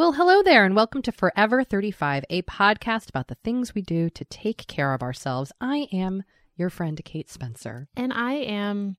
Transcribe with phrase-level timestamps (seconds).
[0.00, 4.08] Well, hello there, and welcome to Forever 35, a podcast about the things we do
[4.08, 5.52] to take care of ourselves.
[5.60, 6.22] I am
[6.56, 7.86] your friend, Kate Spencer.
[7.94, 8.96] and I am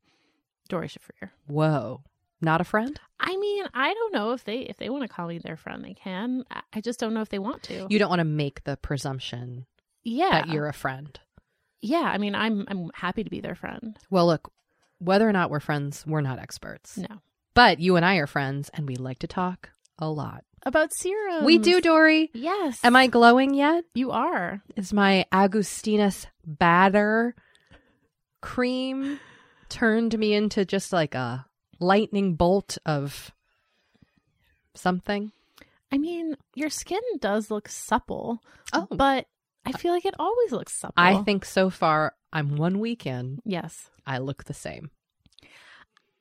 [0.69, 1.31] Doree Shafrir.
[1.47, 2.03] Whoa,
[2.39, 2.99] not a friend?
[3.19, 5.83] I mean, I don't know if they if they want to call me their friend,
[5.83, 6.43] they can.
[6.51, 7.87] I- I just don't know if they want to.
[7.89, 9.65] You don't want to make the presumption
[10.03, 10.29] yeah.
[10.29, 11.19] that you're a friend.
[11.81, 13.97] Yeah, I mean, I'm I'm happy to be their friend.
[14.11, 14.51] Well, look,
[14.99, 16.95] whether or not we're friends, we're not experts.
[16.99, 17.23] No.
[17.55, 20.43] But you and I are friends, and we like to talk a lot.
[20.63, 21.43] About serums.
[21.43, 22.29] we do, Doree.
[22.33, 22.79] Yes.
[22.83, 23.83] Am I glowing yet?
[23.95, 24.61] You are.
[24.75, 27.35] Is my Augustinus Bader
[28.41, 29.19] cream
[29.69, 31.45] turned me into just like a
[31.79, 33.31] lightning bolt of
[34.75, 35.31] something?
[35.91, 38.41] I mean, your skin does look supple.
[38.71, 38.87] Oh.
[38.89, 39.25] But
[39.65, 40.93] I feel like it always looks supple.
[40.97, 43.39] I think so far I'm one week in.
[43.45, 43.89] Yes.
[44.05, 44.91] I look the same.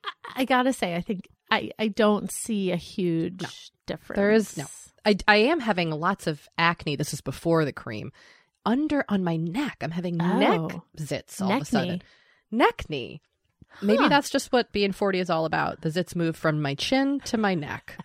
[0.03, 4.17] I, I gotta say, I think I, I don't see a huge difference.
[4.17, 4.65] There is no.
[5.05, 6.95] I, I am having lots of acne.
[6.95, 8.11] This is before the cream.
[8.65, 9.77] Under on my neck.
[9.81, 10.83] I'm having neck Oh.
[10.97, 12.01] zits all of a sudden.
[12.51, 13.21] Neck knee.
[13.81, 14.09] Maybe Huh.
[14.09, 15.81] that's just what being 40 is all about.
[15.81, 17.97] The zits move from my chin to my neck.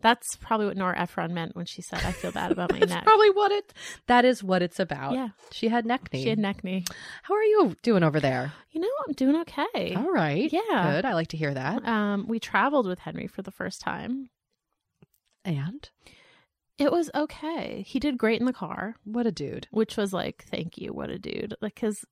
[0.00, 2.92] That's probably what Nora Ephron meant when she said, "I feel bad about my That's
[2.92, 3.74] neck." probably what it
[4.06, 5.14] that is what it's about.
[5.14, 5.28] Yeah.
[5.50, 6.22] She had neck knee.
[6.22, 6.84] She had neck knee.
[7.24, 8.52] How are you doing over there?
[8.70, 9.94] You know, I'm doing okay.
[9.96, 10.52] All right.
[10.52, 10.92] Yeah.
[10.92, 11.04] Good.
[11.04, 11.84] I like to hear that.
[11.86, 14.30] Um, we traveled with Henry for the first time.
[15.44, 15.88] And
[16.78, 17.82] It was okay.
[17.86, 19.66] He did great in the car, what a dude.
[19.70, 21.54] which was like, thank you, what a dude.
[21.60, 22.04] Like, because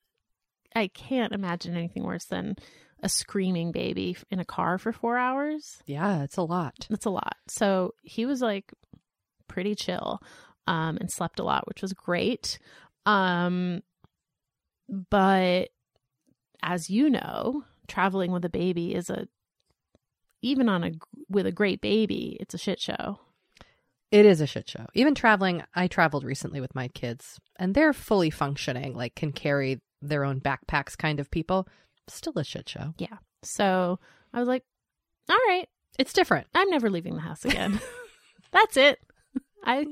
[0.74, 2.56] I can't imagine anything worse than
[3.02, 5.82] a screaming baby in a car for four hours.
[5.86, 6.86] Yeah, it's a lot.
[6.88, 7.36] That's a lot.
[7.48, 8.72] So he was like
[9.48, 10.20] pretty chill
[10.66, 12.58] um, and slept a lot, which was great.
[13.04, 13.82] Um,
[15.10, 15.68] but
[16.62, 19.28] as you know, traveling with a baby is a
[20.42, 20.92] even on a
[21.28, 23.20] with a great baby, it's a shit show.
[24.12, 24.86] It is a shit show.
[24.94, 29.80] Even traveling, I traveled recently with my kids, and they're fully functioning, like can carry
[30.00, 31.66] their own backpacks kind of people.
[32.08, 32.94] Still a shit show.
[32.98, 33.18] Yeah.
[33.42, 33.98] So
[34.32, 34.64] I was like,
[35.28, 35.68] all right,
[35.98, 36.46] It's different.
[36.54, 37.80] I'm never leaving the house again.
[38.52, 38.98] That's it.
[39.64, 39.86] I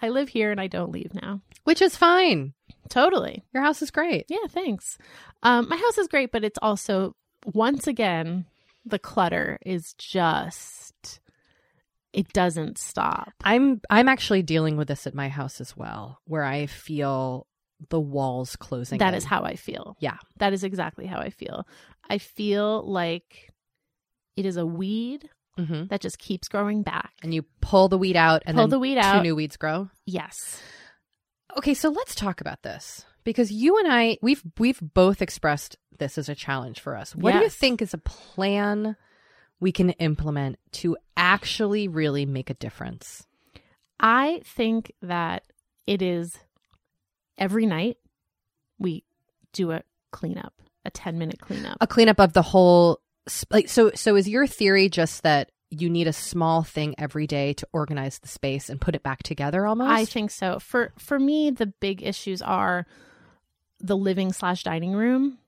[0.00, 1.42] I live here and I don't leave now.
[1.64, 2.54] Which is fine.
[2.88, 3.44] Totally.
[3.52, 4.24] Your house is great.
[4.28, 4.96] Yeah, thanks.
[5.42, 8.46] Um, my house is great, but it's also once again
[8.86, 11.20] the clutter is just
[12.14, 13.32] it doesn't stop.
[13.44, 17.46] I'm I'm actually dealing with this at my house as well, where I feel
[17.90, 18.98] the walls closing.
[18.98, 19.18] That in.
[19.18, 19.96] is how I feel.
[20.00, 20.16] Yeah.
[20.38, 21.66] That is exactly how I feel.
[22.08, 23.52] I feel like
[24.36, 27.12] it is a weed hmm that just keeps growing back.
[27.22, 29.22] And you pull the weed out, and Pull then the weed two out.
[29.22, 29.90] new weeds grow.
[30.06, 30.60] Yes.
[31.56, 36.16] Okay, so let's talk about this because you and I we've we've both expressed this
[36.16, 37.16] as a challenge for us.
[37.16, 38.96] What do you think is a plan
[39.58, 43.26] we can implement to actually really make a difference?
[43.98, 45.42] I think that
[45.88, 46.38] it is
[47.38, 47.96] every night
[48.78, 49.04] we
[49.52, 50.54] do a cleanup,
[50.84, 51.76] a 10 minute cleanup.
[51.80, 53.00] A cleanup of the whole
[53.50, 57.52] like so so is your theory just that you need a small thing every day
[57.52, 59.90] to organize the space and put it back together almost?
[59.90, 60.58] I think so.
[60.58, 62.86] For for me, the big issues are
[63.80, 65.38] the living slash dining room,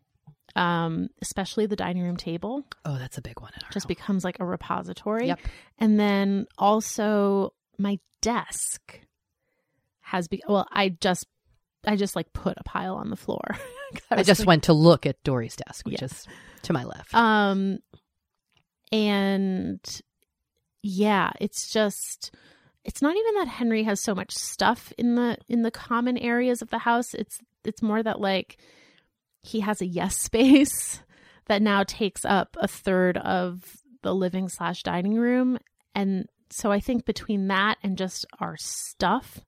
[0.55, 3.89] um, especially the dining room table, oh, that's a big one in our just home.
[3.89, 5.29] becomes like a repository.
[5.29, 5.41] Yep.
[5.79, 9.01] And then also my desk
[10.01, 11.27] has be well, I just
[11.87, 13.57] I just like put a pile on the floor.
[14.11, 16.07] I was just like- went to look at Doree's desk, which Yeah.
[16.07, 16.27] is
[16.63, 17.15] to my left.
[17.15, 17.79] Um,
[18.93, 19.81] and
[20.83, 22.35] yeah, it's just
[22.85, 26.63] it's not even that Henry has so much stuff in the in the common areas
[26.63, 27.15] of the house.
[27.15, 28.57] It's it's more that like
[29.43, 31.03] he has a yes space
[31.47, 33.65] that now takes up a third of
[34.03, 35.59] the living slash dining room,
[35.95, 39.41] and so I think between that and just our stuff.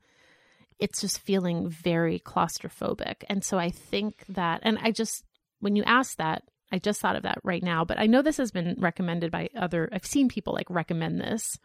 [0.83, 3.23] It's just feeling very claustrophobic.
[3.29, 5.25] And so I think that, and I just,
[5.61, 6.43] when you ask that,
[6.73, 9.51] I just thought of that right now, but I know this has been recommended by
[9.55, 11.57] other I've seen people like recommend this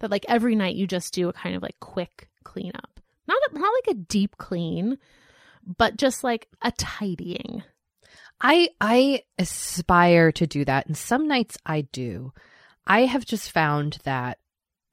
[0.00, 3.00] that like every night you just do a kind of like quick cleanup.
[3.26, 4.98] Not a, not like a deep clean,
[5.64, 7.62] but just like a tidying.
[8.40, 12.32] I I aspire to do that and some nights I do.
[12.86, 14.38] I have just found that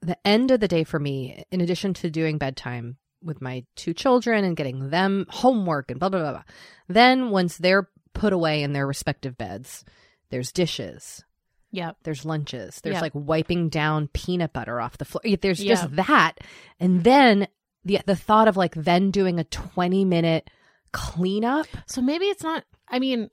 [0.00, 3.92] the end of the day for me, in addition to doing bedtime with my two
[3.92, 6.42] children and getting them homework and blah blah blah, blah
[6.88, 9.84] then once they're put away in their respective beds,
[10.30, 11.22] there's dishes,
[11.72, 11.96] Yep.
[12.04, 13.00] there's lunches, there's Yeah.
[13.00, 15.20] like wiping down peanut butter off the floor.
[15.40, 15.74] There's Yeah.
[15.74, 16.38] just that.
[16.80, 17.48] And then
[17.84, 20.48] the the thought of like then doing a 20 minute
[20.92, 23.28] cleanup So maybe it's not I mean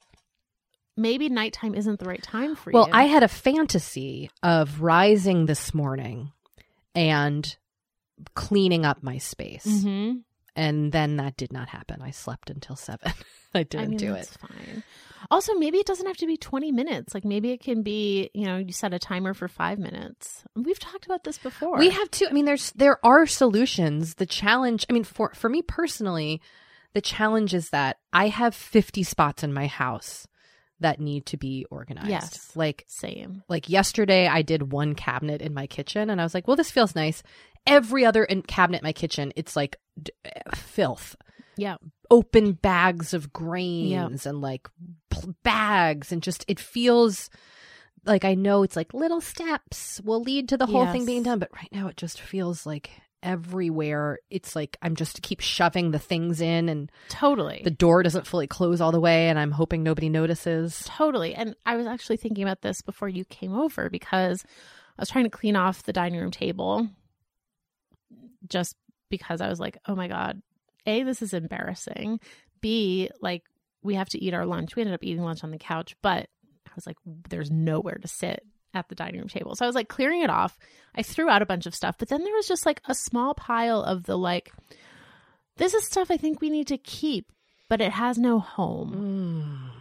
[0.98, 2.92] maybe nighttime isn't the right time for Well, you.
[2.92, 6.32] Well, I had a fantasy of rising this morning
[6.94, 7.56] and
[8.36, 9.66] cleaning up my space.
[9.66, 10.22] Mhm.
[10.56, 12.02] And then that did not happen.
[12.02, 13.12] I slept until seven.
[13.56, 14.38] I didn't I mean, do that's it.
[14.40, 14.84] fine.
[15.32, 17.14] Also, maybe it doesn't have to be 20 minutes.
[17.14, 20.44] Like maybe it can be, you know, you set a timer for five minutes.
[20.56, 21.78] We've talked about this before.
[21.78, 24.16] We have to I mean there's there are solutions.
[24.16, 26.42] The challenge I mean for for me personally,
[26.94, 30.28] the challenge is that I have 50 spots in my house
[30.84, 32.10] that need to be organized.
[32.10, 32.52] Yes.
[32.56, 33.44] Like Same.
[33.50, 36.72] like yesterday I did one cabinet in my kitchen and I was like, well, this
[36.72, 37.24] feels nice.
[37.66, 41.16] Every other in- cabinet in my kitchen, it's like d- eh, filth.
[41.58, 41.78] Yeah.
[42.12, 44.68] Open bags of grains and like
[45.10, 47.30] pl- bags and just it feels
[48.06, 51.40] like I know it's like little steps will lead to the whole thing being done,
[51.40, 52.92] but right now it just feels like
[53.24, 57.62] everywhere it's like I'm just keep shoving the things in and Totally.
[57.64, 60.84] the door doesn't fully close all the way and I'm hoping nobody notices.
[60.86, 61.34] Totally.
[61.34, 64.44] And I was actually thinking about this before you came over because
[64.98, 66.88] I was trying to clean off the dining room table
[68.48, 68.76] just
[69.10, 70.42] because I was like, oh my God,
[70.86, 72.20] A, this is embarrassing.
[72.62, 73.44] B, like,
[73.82, 74.76] we have to eat our lunch.
[74.76, 76.28] We ended up eating lunch on the couch, but
[76.68, 76.98] I was like,
[77.30, 79.56] there's nowhere to sit at the dining room table.
[79.56, 80.58] So I was like clearing it off.
[80.96, 83.34] I threw out a bunch of stuff, but then there was just like a small
[83.34, 84.52] pile of the like,
[85.58, 87.32] this is stuff I think we need to keep,
[87.70, 89.72] but it has no home.
[89.76, 89.80] Mm.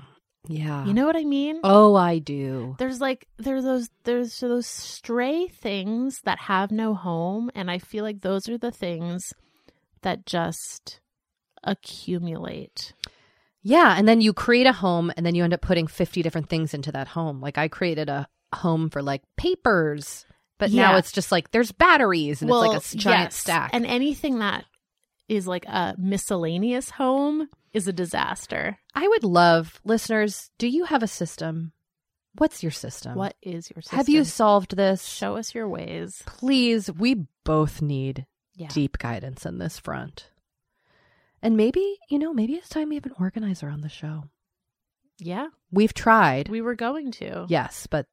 [0.49, 0.85] Yeah.
[0.85, 1.61] You know what I mean?
[1.63, 2.75] Oh, I do.
[2.79, 8.03] there's like there's those there's those stray things that have no home and i feel
[8.03, 9.33] like those are the things
[10.03, 10.99] that just
[11.63, 12.93] accumulate
[13.63, 16.49] Yeah, and then you create a home and then you end up putting 50 different
[16.49, 17.41] things into that home.
[17.41, 20.26] Like I created a home for like papers,
[20.59, 23.37] but now it's just like there's batteries and it's like a giant yes.
[23.37, 23.71] stack.
[23.73, 24.64] and anything that
[25.28, 31.02] is like a miscellaneous home is a disaster I would love listeners, do you have
[31.02, 31.73] a system?
[32.37, 33.14] What's your system?
[33.14, 33.97] what is your system?
[33.97, 35.04] Have you solved this?
[35.04, 38.68] show us your ways Please, we both need Yeah.
[38.68, 40.28] deep guidance in this front.
[41.42, 44.25] And maybe, you know, maybe it's time we have an organizer on the show.
[45.18, 45.49] Yeah.
[45.71, 46.49] We've tried.
[46.49, 47.47] We were going to.
[47.49, 48.06] yes, but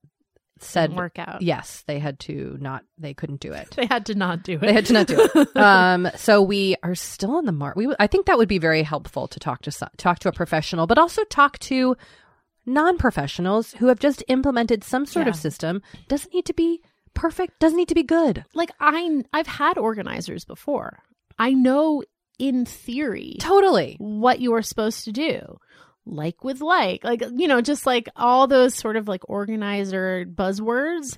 [0.62, 1.42] said work out.
[1.42, 3.70] yes, they had to not they couldn't do it.
[3.75, 4.62] They had to not do it.
[4.62, 5.48] They had to not do it.
[5.56, 7.75] Um, so we are still in the mark.
[7.75, 10.88] We, I think that would be very helpful to talk to talk to a professional,
[10.88, 11.96] but also talk to
[12.66, 15.82] non-professionals who have just implemented some sort of system.
[16.08, 16.82] Doesn't need to be
[17.13, 17.60] perfect.
[17.60, 18.46] Doesn't need to be good.
[18.54, 21.00] like I I've had organizers before.
[21.38, 22.04] I know
[22.38, 23.96] in theory Totally.
[24.00, 25.58] what you are supposed to do.
[26.16, 31.18] Like with like, like you know, just like all those sort of like organizer buzzwords.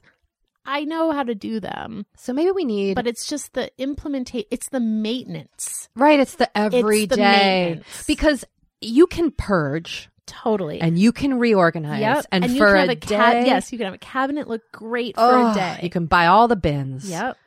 [0.64, 4.46] I know how to do them, So maybe we need, but it's just the implementate.
[4.52, 5.90] It's the maintenance.
[5.96, 6.20] right?
[6.20, 8.46] It's the It's the everyday because
[8.80, 10.80] you can purge Totally.
[10.80, 12.26] and you can reorganize, yep.
[12.32, 15.16] and, you for a a day, ca- yes, you can have a cabinet look great
[15.16, 15.80] for oh, a day.
[15.82, 17.10] you can buy all the bins.
[17.10, 17.38] Yep.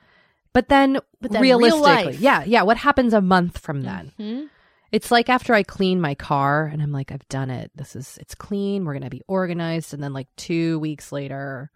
[0.52, 1.82] But then, But then realistically,
[2.14, 2.20] life.
[2.20, 2.62] yeah, yeah.
[2.62, 4.12] What happens a month from then?
[4.18, 4.48] Mhm.
[4.94, 7.72] It's like after I clean my car and I'm like, I've done it.
[7.74, 8.84] This is, it's clean.
[8.84, 9.92] We're going to be organized.
[9.92, 11.72] And then, like, two weeks later,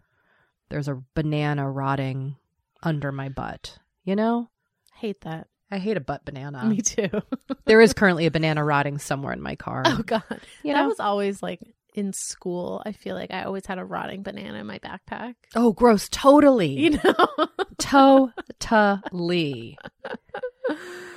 [0.68, 2.36] there's a banana rotting
[2.80, 3.76] under my butt.
[4.04, 4.50] You know?
[4.94, 5.48] Hate that.
[5.68, 6.64] I hate a butt banana.
[6.64, 7.08] Me too.
[7.64, 9.82] there is currently a banana rotting somewhere in my car.
[9.84, 10.22] oh God.
[10.62, 10.86] you that know?
[10.86, 11.60] was always like
[11.96, 12.80] in school.
[12.86, 15.34] I feel like I always had a rotting banana in my backpack.
[15.56, 16.08] oh, gross.
[16.08, 16.78] Totally.
[16.78, 17.48] You know.
[17.78, 19.76] totally.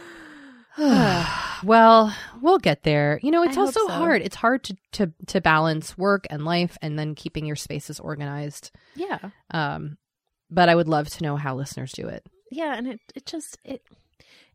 [1.63, 3.20] well, we'll get there.
[3.24, 3.90] You know, it's I also so.
[3.90, 4.22] hard.
[4.22, 8.72] It's hard to, to to balance work and life and then keeping your spaces organized.
[8.96, 9.20] yeah.
[9.51, 9.98] Um,
[10.50, 12.25] but I would love to know how listeners do it.
[12.51, 13.82] Yeah, and it it just it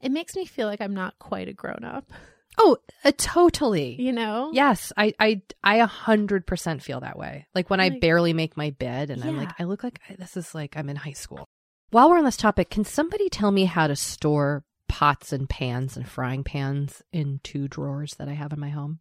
[0.00, 2.10] it makes me feel like I'm not quite a grown up.
[2.58, 4.00] Oh, uh, totally.
[4.00, 4.50] You know?
[4.52, 7.46] Yes, I I I a hundred percent feel that way.
[7.54, 10.36] Like when I barely make my bed, and I'm like, I look like I- this
[10.36, 11.46] is like I'm in high school.
[11.90, 15.96] While we're on this topic, can somebody tell me how to store pots and pans
[15.96, 19.00] and frying pans in two drawers that I have in my home?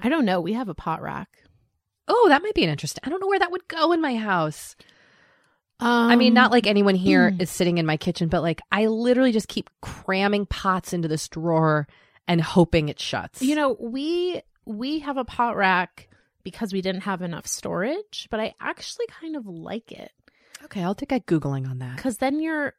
[0.00, 0.40] I don't know.
[0.40, 1.28] We have a pot rack.
[2.08, 3.02] Oh, that might be an interesting.
[3.04, 4.76] I don't know where that would go in my house.
[5.80, 7.40] Um, I mean, not like anyone here mm.
[7.40, 11.28] is sitting in my kitchen, but like I literally just keep cramming pots into this
[11.28, 11.86] drawer
[12.28, 13.42] and hoping it shuts.
[13.42, 16.08] you know we we have a pot rack
[16.44, 20.12] because we didn't have enough storage, but I actually kind of like it
[20.64, 21.96] okay, I'll take a googling on that.
[21.96, 22.74] because then your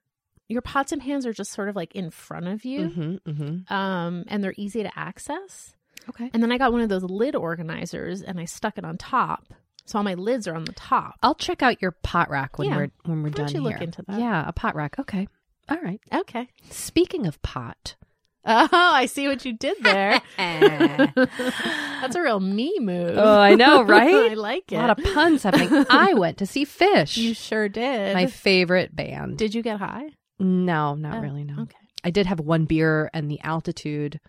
[0.49, 3.73] your pots and pans are just sort of like in front of you, Mm-hmm, mm-hmm.
[3.73, 5.75] um, and they're easy to access.
[6.09, 8.97] Okay, And then I got one of those lid organizers and I stuck it on
[8.97, 9.53] top,
[9.85, 11.15] so all my lids are on the top.
[11.23, 12.75] I'll check out your pot rack when Yeah.
[12.77, 14.19] we're when we're Why don't done you look into that?
[14.19, 14.99] Yeah, a pot rack.
[14.99, 15.27] Okay,
[15.69, 16.01] all right.
[16.13, 16.49] Okay.
[16.69, 17.95] Speaking of pot,
[18.45, 20.21] Oh, I see what you did there.
[20.37, 23.17] That's a real me move.
[23.17, 24.31] Oh, I know, right?
[24.31, 24.75] I like it.
[24.75, 25.85] a lot of puns happening.
[25.89, 28.13] I went to see Phish, You sure did.
[28.13, 29.37] my favorite band.
[29.37, 30.09] did you get high?
[30.43, 31.43] No, not Oh, really.
[31.43, 31.77] No, Okay.
[32.03, 34.19] I did have one beer, and the altitude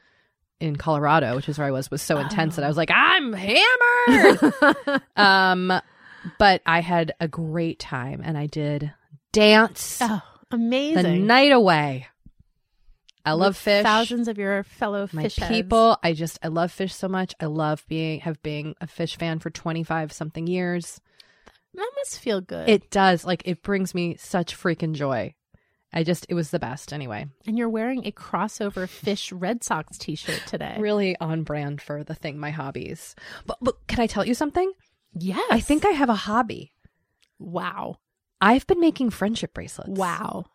[0.60, 3.32] in Colorado, which is where I was, was so intense that I was like, I'm
[3.32, 5.02] hammered.
[5.16, 5.72] um,
[6.38, 8.92] but I had a great time, and I did
[9.32, 11.02] dance oh, amazing!
[11.02, 12.06] the night away.
[13.26, 13.82] I love Phish.
[13.82, 15.50] Thousands of your fellow my Phish heads.
[15.50, 15.98] people.
[16.02, 17.34] I just I love Phish so much.
[17.40, 21.00] I love being have been a Phish fan for twenty five something years.
[21.72, 22.68] That must feel good.
[22.68, 25.34] It does like it brings me such freaking joy.
[25.96, 27.26] I just it was the best anyway.
[27.46, 30.76] and you're wearing a crossover Phish Red Sox T-shirt today.
[30.78, 33.14] Really on brand for the thing my hobbies.
[33.46, 34.70] But but can I tell you something?
[35.16, 35.40] Yes.
[35.50, 36.72] I think I have a hobby.
[37.38, 37.98] Wow.
[38.40, 39.90] I've been making friendship bracelets.
[39.90, 40.46] Wow.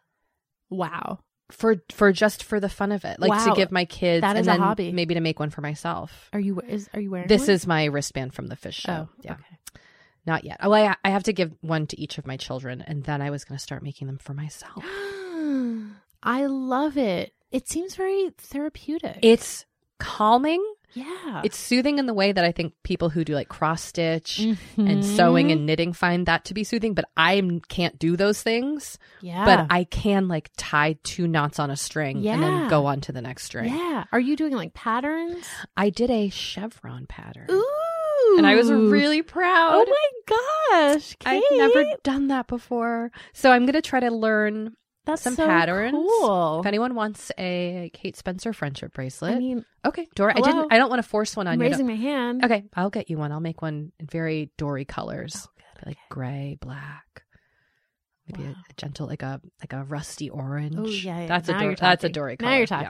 [0.69, 1.19] Wow.
[1.51, 3.19] For for just for the fun of it.
[3.19, 4.91] Like to give my kids That and is a hobby.
[4.91, 6.29] maybe to make one for myself.
[6.33, 7.51] Are you is are you wearing This one?
[7.51, 9.07] is my wristband from the Phish show.
[9.07, 9.33] Oh, yeah.
[9.33, 9.83] okay.
[10.25, 10.57] Not yet.
[10.61, 13.31] Oh, I, I have to give one to each of my children, and then I
[13.31, 14.83] was going to start making them for myself.
[16.23, 17.33] I love it.
[17.51, 19.19] It seems very therapeutic.
[19.21, 19.65] It's
[19.99, 20.63] calming.
[20.93, 21.41] yeah.
[21.43, 24.57] It's soothing in the way that I think people who do like cross stitch and
[24.77, 25.03] Mhm.
[25.03, 26.93] sewing and knitting find that to be soothing.
[26.95, 28.97] But I can't do those things.
[29.21, 29.45] yeah.
[29.45, 33.11] But I can like tie two knots on a string and then go on to
[33.11, 33.73] the next string.
[33.73, 34.05] Yeah.
[34.11, 35.45] Are you doing like patterns?
[35.77, 38.35] I did a chevron pattern, Ooh.
[38.37, 39.85] and I was really proud.
[39.87, 39.95] Oh
[40.71, 41.15] my gosh.
[41.25, 44.75] I've never done that before, so I'm going to try to learn
[45.09, 45.91] That's some so patterns.
[45.93, 46.59] Cool.
[46.61, 50.33] If anyone wants a Kate Spencer friendship bracelet, I mean, okay, Dora.
[50.37, 50.71] I didn't.
[50.71, 51.67] I don't want to force one on I'm you.
[51.69, 52.43] raising my hand.
[52.45, 53.31] Okay, I'll get you one.
[53.31, 56.01] I'll make one in very Doree colors, Oh, good, like okay.
[56.09, 57.23] gray, black,
[58.27, 58.55] maybe a, Wow.
[58.69, 60.75] a gentle, like a like a rusty orange.
[60.77, 61.27] Oh yeah, yeah.
[61.27, 62.09] that's Now a Dor- that's a.
[62.09, 62.51] Doree color.
[62.51, 62.89] Now you're Yeah.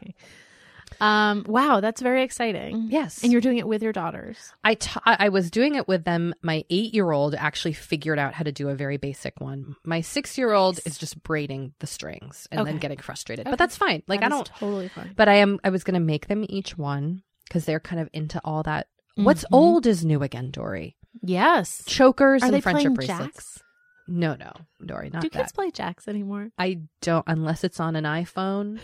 [1.02, 2.88] Um, wow, that's very exciting.
[2.90, 3.24] Yes.
[3.24, 4.38] And you're doing it with your daughters.
[4.64, 6.34] I ta- I was doing it with them.
[6.42, 9.76] My eight year old actually figured out how to do a very basic one.
[9.86, 10.88] My six year old Nice.
[10.88, 13.46] is just braiding the strings and then getting frustrated.
[13.46, 13.52] Okay.
[13.52, 14.04] But that's fine.
[14.08, 14.48] Like That I don't.
[14.58, 15.14] totally fine.
[15.16, 15.60] But I am.
[15.64, 18.88] I was going to make them each one because they're kind of into all that.
[19.16, 19.48] What's Mhm.
[19.58, 20.96] old is new again, Doree.
[21.22, 21.84] Yes.
[21.88, 23.20] Chokers Are and they friendship bracelets.
[23.36, 23.64] jacks?
[24.08, 24.52] No, no,
[24.86, 25.38] Doree, not Do that.
[25.40, 26.50] kids play jacks anymore?
[26.58, 28.80] I don't unless it's on an iPhone.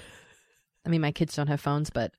[0.86, 2.14] I mean, my kids don't have phones, but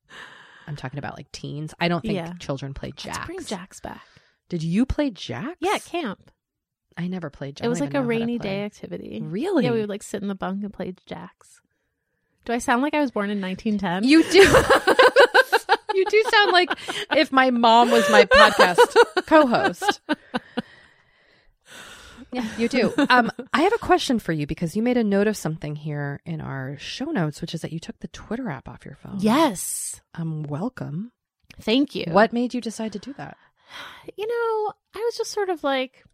[0.66, 1.74] I'm talking about like teens.
[1.78, 2.32] I don't think Yeah.
[2.40, 3.26] children play Let's jacks.
[3.26, 4.02] bring jacks back.
[4.48, 5.56] Did you play jacks?
[5.60, 6.30] Yeah, at camp.
[6.96, 7.66] I never played jacks.
[7.66, 9.20] it was like a rainy day activity.
[9.22, 9.64] Really?
[9.64, 11.60] Yeah, we would like sit in the bunk and play jacks.
[12.44, 14.08] Do I sound like I was born in 1910?
[14.08, 14.38] You do.
[15.94, 16.70] you do sound like
[17.16, 18.94] if my mom was my podcast
[19.26, 20.00] co-host.
[22.36, 22.92] Yeah, you do.
[23.08, 26.20] Um, I have a question for you because you made a note of something here
[26.26, 29.16] in our show notes, which is that you took the Twitter app off your phone.
[29.20, 30.02] Yes.
[30.14, 31.12] Um, welcome.
[31.60, 32.04] Thank you.
[32.08, 33.38] What made you decide to do that?
[34.16, 36.04] You know, I was just sort of like,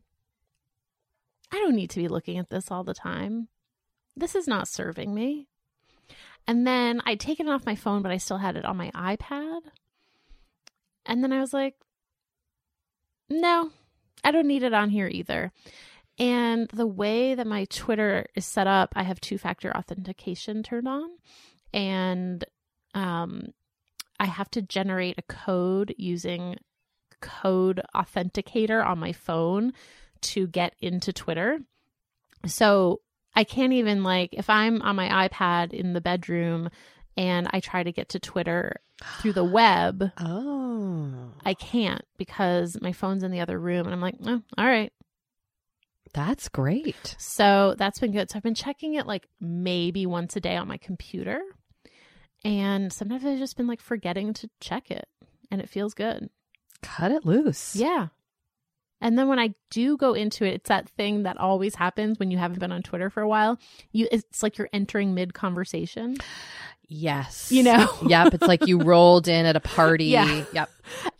[1.51, 3.49] I don't need to be looking at this all the time.
[4.17, 5.49] This is not serving me.
[6.47, 8.91] And then I'd taken it off my phone, but I still had it on my
[8.93, 9.61] iPad.
[11.05, 11.75] And then I was like,
[13.29, 13.71] no,
[14.23, 15.53] I don't need it on here either.
[16.19, 20.87] And the way that my Twitter is set up, I have two factor authentication turned
[20.89, 21.09] on.
[21.73, 22.45] And
[22.95, 23.47] um,
[24.21, 26.57] I have to generate a code using
[27.21, 29.73] code authenticator on my phone
[30.21, 31.61] to get into Twitter.
[32.47, 33.01] So
[33.35, 36.69] I can't even like if I'm on my iPad in the bedroom
[37.17, 38.77] and I try to get to Twitter
[39.21, 44.01] through the web, Oh, I can't because my phone's in the other room and I'm
[44.01, 44.93] like, oh, all right.
[46.13, 47.17] That's great.
[47.19, 48.31] So that's been good.
[48.31, 51.41] So I've been checking it like maybe once a day on my computer.
[52.45, 55.07] And sometimes I've just been like forgetting to check it
[55.51, 56.29] and it feels good.
[56.83, 57.77] Cut it loose.
[57.77, 58.09] Yeah.
[59.01, 62.31] And then when I do go into it, it's that thing that always happens when
[62.31, 63.59] you haven't been on Twitter for a while.
[63.91, 66.17] You it's like you're entering mid conversation.
[66.93, 67.51] Yes.
[67.51, 67.89] You know?
[68.07, 68.35] yep.
[68.35, 70.07] It's like you rolled in at a party.
[70.07, 70.45] Yeah.
[70.53, 70.71] Yep.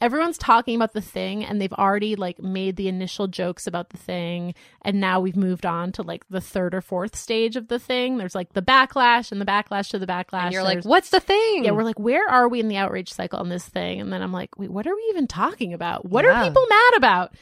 [0.01, 3.97] Everyone's talking about the thing and they've already like made the initial jokes about the
[3.97, 7.79] thing and now we've moved on to like the third or fourth stage of the
[7.79, 8.19] thing.
[8.19, 10.45] There's like the backlash and the backlash to the backlash.
[10.45, 11.65] And you're like, what's the thing?
[11.65, 14.01] Yeah, we're like, where are we in the outrage cycle on this thing?
[14.01, 16.05] And then I'm like, wait, what are we even talking about?
[16.05, 16.33] What Yeah.
[16.43, 17.35] are people mad about?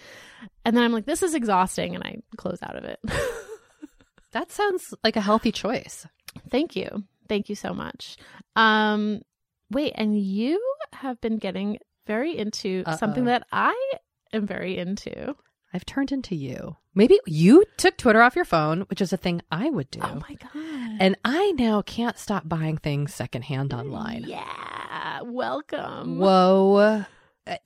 [0.64, 2.98] And then I'm like, this is exhausting, and I close out of it.
[4.32, 6.06] that sounds like a healthy choice.
[6.50, 7.04] Thank you.
[7.30, 8.16] Thank you so much.
[8.56, 9.22] Um,
[9.70, 10.60] wait, and you
[10.92, 13.38] have been getting very into something Uh-oh.
[13.38, 13.92] that I
[14.32, 15.36] am very into.
[15.72, 16.76] I've turned into you.
[16.92, 20.00] Maybe you took Twitter off your phone, which is a thing I would do.
[20.02, 20.96] Oh my god!
[20.98, 24.24] and I now can't stop buying things secondhand online.
[24.26, 26.18] Yeah, welcome.
[26.18, 27.04] Whoa.
[27.46, 27.56] Uh,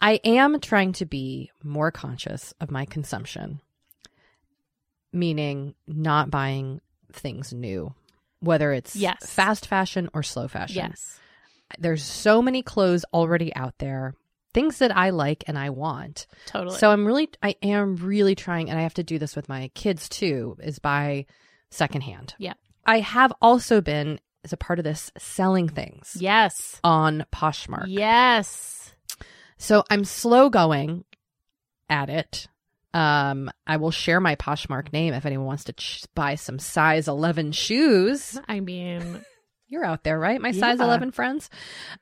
[0.00, 3.60] I am trying to be more conscious of my consumption,
[5.12, 6.80] meaning not buying
[7.12, 7.92] things new,
[8.40, 9.32] whether it's Yes.
[9.32, 10.76] fast fashion or slow fashion.
[10.76, 11.18] Yes.
[11.78, 14.14] There's so many clothes already out there,
[14.52, 16.26] things that I like and I want.
[16.46, 16.76] Totally.
[16.78, 19.70] So I'm really, I am really trying, and I have to do this with my
[19.74, 21.26] kids too, is buy
[21.70, 22.34] secondhand.
[22.38, 22.54] Yeah.
[22.84, 26.80] I have also been, as a part of this, selling things yes.
[26.82, 27.84] on Poshmark.
[27.86, 28.92] Yes.
[29.58, 31.04] So I'm slow going
[31.88, 32.48] at it.
[32.92, 37.06] Um, I will share my Poshmark name if anyone wants to ch- buy some size
[37.08, 38.38] 11 shoes.
[38.48, 39.24] I mean,
[39.72, 40.40] You're out there, right?
[40.40, 40.86] My size Yeah.
[40.86, 41.48] 11 friends.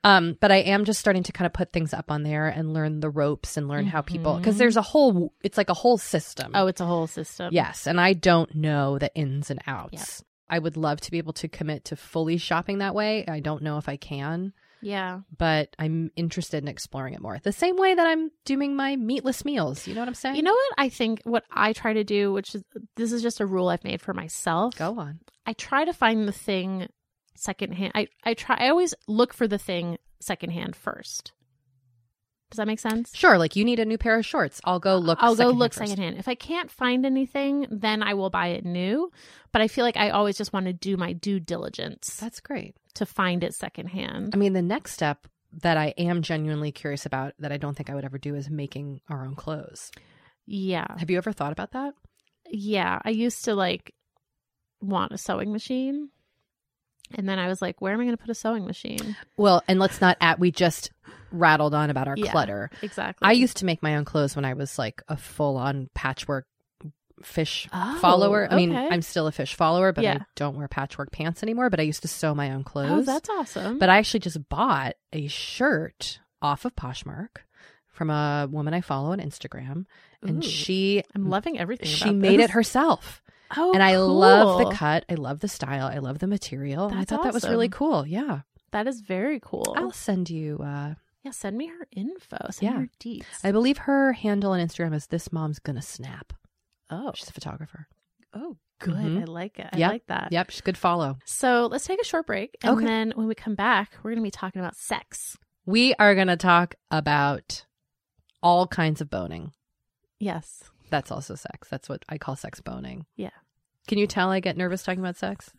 [0.03, 2.73] Um, but I am just starting to kind of put things up on there and
[2.73, 4.57] learn the ropes and learn how people, because Mhm.
[4.57, 6.53] there's a whole, it's like a whole system.
[6.55, 7.53] oh, it's a whole system.
[7.53, 10.23] Yes, and I don't know the ins and outs.
[10.49, 13.23] I would love to be able to commit to fully shopping that way.
[13.27, 15.21] I don't know if I can, Yeah.
[15.37, 17.39] but I'm interested in exploring it more.
[17.43, 19.87] The same way that I'm doing my meatless meals.
[19.87, 20.35] You know what I'm saying?
[20.35, 22.63] You know what I think what I try to do, which is
[22.95, 24.75] this is just a rule I've made for myself.
[24.77, 25.19] go on.
[25.45, 26.87] I try to find the thing
[27.35, 27.93] secondhand.
[27.95, 31.31] I, I try I always look for the thing secondhand first.
[32.49, 33.11] Does that make sense?
[33.15, 34.59] Sure, like you need a new pair of shorts.
[34.63, 35.19] I'll go look.
[35.21, 35.87] I'll go look first.
[35.89, 36.17] secondhand.
[36.17, 39.11] If I can't find anything, then I will buy it new.
[39.51, 42.75] But I feel like I always just want to do my due diligence That's great.
[42.95, 44.31] to find it secondhand.
[44.33, 45.27] I mean, the next step
[45.61, 48.49] that I am genuinely curious about that I don't think I would ever do is
[48.49, 49.91] making our own clothes.
[50.45, 50.85] Yeah.
[50.97, 51.93] Have you ever thought about that?
[52.49, 52.99] Yeah.
[53.03, 53.93] I used to like
[54.81, 56.09] want a sewing machine.
[57.15, 59.15] And then I was like, where am I going to put a sewing machine?
[59.37, 60.91] Well, and let's not at we just
[61.31, 62.31] rattled on about our Yeah.
[62.31, 62.69] clutter.
[62.81, 63.25] Exactly.
[63.27, 66.45] I used to make my own clothes when I was like a full on patchwork
[67.23, 68.47] Phish Oh, follower.
[68.49, 68.73] I mean.
[68.73, 71.69] I'm still a Phish follower, but I don't wear patchwork pants anymore.
[71.69, 72.89] But I used to sew my own clothes.
[72.91, 73.77] Oh, that's awesome.
[73.77, 77.39] But I actually just bought a shirt off of Poshmark
[77.87, 79.85] from a woman I follow on Instagram,
[80.23, 80.47] and Ooh.
[80.47, 81.89] she I'm loving everything.
[81.89, 83.21] she made it herself.
[83.57, 85.03] Oh, and I love the cut.
[85.09, 85.87] I love the style.
[85.87, 86.85] I love the material.
[86.85, 88.07] and I That's thought that was really cool.
[88.07, 88.41] Yeah.
[88.71, 89.73] That is very cool.
[89.75, 92.37] I'll send you uh yeah, send me her info.
[92.51, 92.79] Send Yeah.
[92.81, 93.25] her deets.
[93.43, 96.33] I believe her handle on Instagram is this mom's gonna snap.
[96.89, 97.87] oh, She's a photographer.
[98.33, 98.93] oh, good.
[98.95, 99.21] Mhm.
[99.21, 99.67] I like it.
[99.73, 99.91] I Yep.
[99.91, 100.29] like that.
[100.31, 101.17] Yep, she's good follow.
[101.25, 102.85] So let's take a short break, and Okay.
[102.85, 105.37] then when we come back, we're going to be talking about sex.
[105.65, 107.65] We are gonna talk about
[108.41, 109.51] all kinds of boning.
[110.19, 110.63] Yes.
[110.89, 111.67] That's also sex.
[111.69, 113.05] That's what I call sex boning.
[113.15, 113.29] Yeah.
[113.87, 115.51] Can you tell I get nervous talking about sex?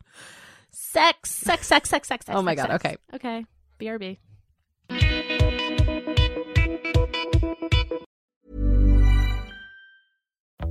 [0.73, 2.37] Sex, sex, sex, sex, sex, sex.
[2.37, 3.03] Oh my sex, God, sex.
[3.15, 3.45] Okay.
[3.79, 5.39] BRB.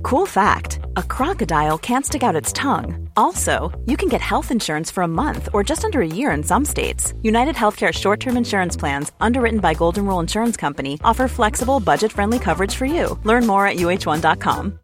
[0.02, 3.08] Cool fact a crocodile can't stick out its tongue.
[3.16, 6.42] Also, you can get health insurance for a month or just under a year in
[6.42, 7.12] some states.
[7.22, 12.12] United Healthcare short term insurance plans, underwritten by Golden Rule Insurance Company, offer flexible, budget
[12.12, 13.18] friendly coverage for you.
[13.24, 14.78] Learn more at uh1.com.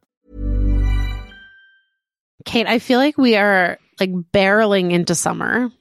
[2.45, 5.73] Kate, I feel like we are like barreling into summer.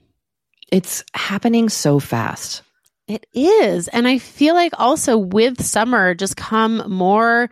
[0.71, 2.63] It's happening so fast.
[3.07, 3.87] It is.
[3.89, 7.51] And I feel like also with summer just come more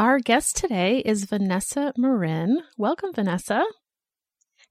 [0.00, 2.62] Our guest today is Vanessa Marin.
[2.78, 3.62] Welcome, Vanessa.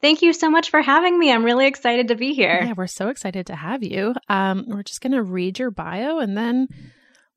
[0.02, 1.32] Thank you so much for having me.
[1.32, 2.64] I'm really excited to be here.
[2.66, 4.16] Yeah, we're so excited to have you.
[4.28, 6.68] Um, we're just going to read your bio and then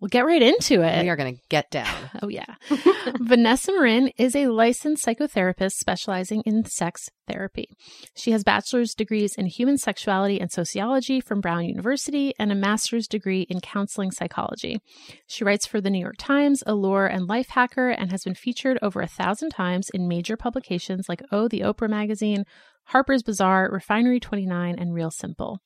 [0.03, 1.03] we'll get right into it.
[1.05, 1.89] We are going to get down.
[2.23, 2.55] Oh, yeah.
[3.21, 7.69] Vanessa Marin is a licensed psychotherapist specializing in sex therapy.
[8.17, 13.09] She has bachelor's degrees in human sexuality and sociology from Brown University and a master's
[13.09, 14.79] degree in counseling psychology.
[15.27, 19.01] She writes for the New York Times, Allure, and Lifehacker and has been featured over
[19.01, 22.45] a thousand times in major publications like Oh, the Oprah Magazine,
[22.93, 25.59] Harper's Bazaar, Refinery 29, and Real Simple.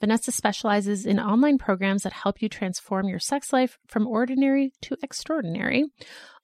[0.00, 4.96] Vanessa specializes in online programs that help you transform your sex life from ordinary to
[5.02, 5.86] extraordinary,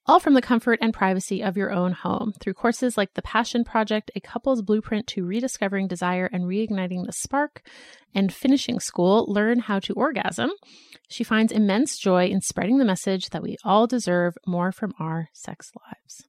[0.06, 2.32] all from the comfort and privacy of your own home.
[2.40, 7.12] Through courses like The Passion Project, a couple's blueprint to rediscovering desire and reigniting the
[7.12, 7.62] spark,
[8.14, 10.50] and Finishing School, learn how to orgasm.
[11.08, 15.30] She finds immense joy in spreading the message that we all deserve more from our
[15.32, 16.28] sex lives.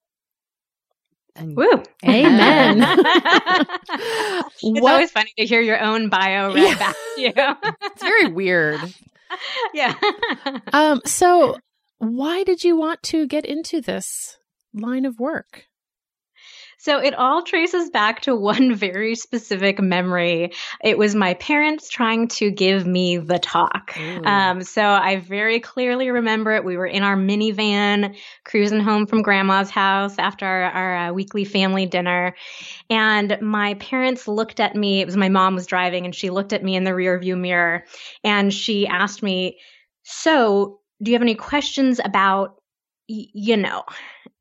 [1.36, 1.84] And Woo!
[2.06, 2.78] Amen.
[2.88, 4.94] it's what?
[4.94, 6.76] always funny to hear your own bio read yeah.
[6.76, 7.34] back to you.
[7.84, 8.80] it's very weird.
[9.74, 9.96] Yeah.
[10.72, 11.02] um.
[11.06, 11.58] So,
[11.98, 14.38] why did you want to get into this
[14.74, 15.66] line of work?
[16.86, 20.52] So it all traces back to one very specific memory.
[20.84, 23.98] It was my parents trying to give me the talk.
[24.24, 26.64] Um, so I very clearly remember it.
[26.64, 31.44] We were in our minivan cruising home from grandma's house after our, our uh, weekly
[31.44, 32.36] family dinner.
[32.92, 35.02] And my parents looked at me.
[35.02, 37.86] It was my mom was driving and she looked at me in the rearview mirror
[38.24, 39.58] and she asked me,
[40.04, 42.62] so do you have any questions about,
[43.10, 43.82] y- you know,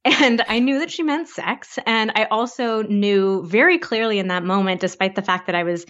[0.05, 1.79] And I knew that she meant sex.
[1.87, 5.87] And I also knew very clearly in that moment, despite the fact that I was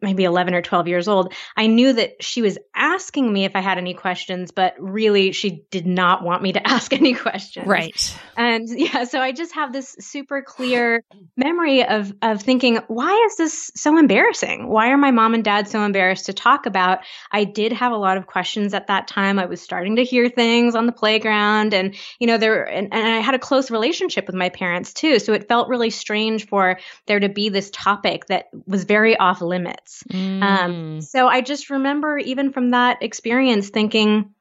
[0.00, 3.60] maybe 11 or 12 years old, I knew that she was asking me if I
[3.60, 7.66] had any questions, but really she did not want me to ask any questions.
[7.66, 8.18] Right.
[8.38, 11.04] And yeah, so I just have this super clear
[11.36, 14.66] memory of, of thinking, why is this so embarrassing?
[14.66, 17.00] Why are my mom and dad so embarrassed to talk about?
[17.30, 19.38] I did have a lot of questions at that time.
[19.38, 23.06] I was starting to hear things on the playground and, you know, there, and, and
[23.06, 25.18] I had a close relationship with my parents too.
[25.18, 29.40] So it felt really strange for there to be this topic that was very off
[29.40, 30.04] limits.
[30.12, 30.42] Um, mm.
[30.42, 34.34] Um, so I just remember even from that experience thinking,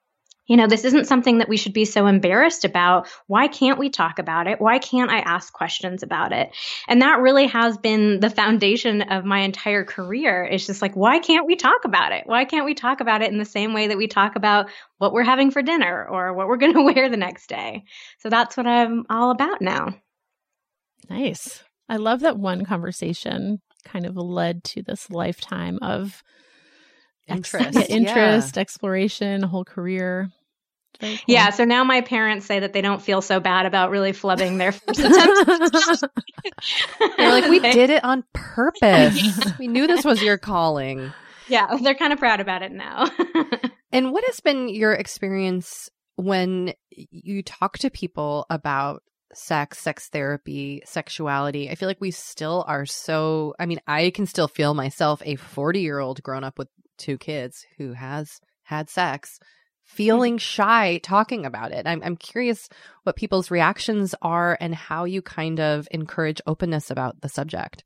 [0.47, 3.07] you know, this isn't something that we should be so embarrassed about.
[3.27, 4.59] Why can't we talk about it?
[4.61, 6.55] Why can't I ask questions about it?
[6.87, 10.43] And that really has been the foundation of my entire career.
[10.45, 12.23] It's just like, why can't we talk about it?
[12.25, 15.13] Why can't we talk about it in the same way that we talk about what
[15.13, 17.83] we're having for dinner or what we're going to wear the next day?
[18.19, 19.95] So that's what I'm all about now.
[21.09, 21.63] Nice.
[21.89, 26.21] I love that one conversation kind of led to this lifetime of
[27.27, 28.61] interest, yeah, interest, yeah.
[28.61, 30.29] exploration, a whole career.
[30.99, 31.15] Cool.
[31.27, 34.57] Yeah, so now my parents say that they don't feel so bad about really flubbing
[34.57, 36.03] their first attempt.
[37.17, 39.39] they're like, we did it on purpose.
[39.59, 41.11] we knew this was your calling.
[41.47, 43.09] Yeah, they're kind of proud about it now.
[43.91, 50.81] and what has been your experience when you talk to people about sex, sex therapy,
[50.85, 51.69] sexuality?
[51.69, 55.35] I feel like we still are so, I mean, I can still feel myself a
[55.35, 59.39] 40 year old grown up with two kids who has had sex
[59.87, 60.37] feeling mm-hmm.
[60.39, 61.87] shy talking about it.
[61.87, 62.69] I'm, I'm curious
[63.03, 67.83] what people's reactions are and how you kind of encourage openness about the subject.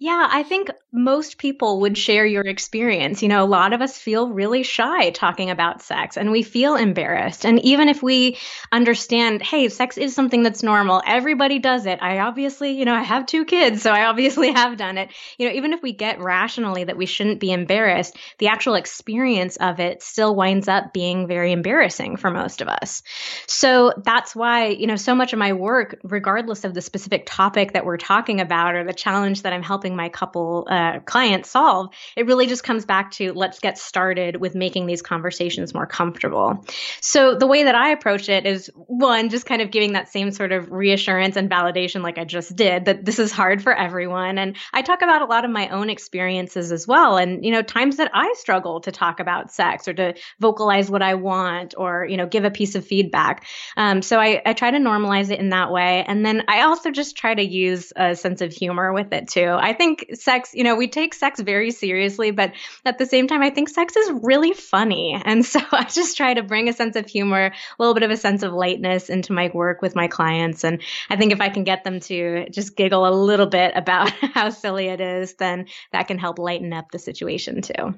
[0.00, 3.20] Yeah, I think most people would share your experience.
[3.20, 6.76] You know, a lot of us feel really shy talking about sex and we feel
[6.76, 7.44] embarrassed.
[7.44, 8.38] And even if we
[8.70, 11.98] understand, hey, sex is something that's normal, everybody does it.
[12.00, 15.10] I obviously, you know, I have two kids, so I obviously have done it.
[15.36, 19.56] You know, even if we get rationally that we shouldn't be embarrassed, the actual experience
[19.56, 23.02] of it still winds up being very embarrassing for most of us.
[23.48, 27.72] So that's why, you know, so much of my work, regardless of the specific topic
[27.72, 31.50] that we're talking about or the challenge that I'm helping helping my couple uh, clients
[31.50, 35.86] solve, it really just comes back to let's get started with making these conversations more
[35.86, 36.64] comfortable.
[37.00, 40.30] So the way that I approach it is one, just kind of giving that same
[40.30, 44.38] sort of reassurance and validation, like I just did, that this is hard for everyone.
[44.38, 47.16] And I talk about a lot of my own experiences as well.
[47.16, 51.02] And, you know, times that I struggle to talk about sex or to vocalize what
[51.02, 53.46] I want or, you know, give a piece of feedback.
[53.76, 56.04] Um, so I, I try to normalize it in that way.
[56.06, 59.56] And then I also just try to use a sense of humor with it too.
[59.58, 62.52] I think sex, you know, we take sex very seriously, but
[62.84, 65.18] at the same time, I think sex is really funny.
[65.24, 68.10] And so I just try to bring a sense of humor, a little bit of
[68.10, 70.64] a sense of lightness into my work with my clients.
[70.64, 74.10] And I think if I can get them to just giggle a little bit about
[74.34, 77.94] how silly it is, then that can help lighten up the situation too.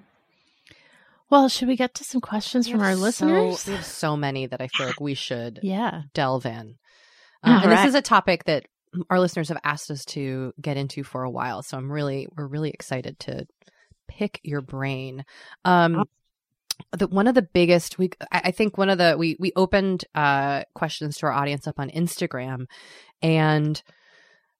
[1.31, 3.67] Well, should we get to some questions from our listeners?
[3.67, 6.03] we have so many that I feel like we should yeah.
[6.13, 6.77] delve in.
[7.43, 8.67] Uh, and this is a topic that
[9.09, 11.63] our listeners have asked us to get into for a while.
[11.63, 13.47] So I'm really, we're really excited to
[14.09, 15.25] pick your brain.
[15.65, 16.05] Um,
[16.93, 20.63] the, one of the biggest we I think one of the we we opened uh
[20.75, 22.67] questions to our audience up on Instagram
[23.23, 23.83] and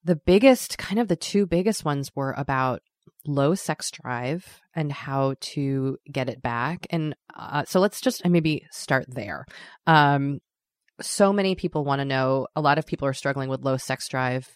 [0.03, 2.81] the biggest kind of the two biggest ones were about
[3.25, 8.65] low sex drive and how to get it back and uh, so let's just maybe
[8.71, 9.45] start there
[9.87, 10.39] um
[11.01, 12.47] so many people want to know.
[12.55, 14.47] A lot of people are struggling with low sex drive,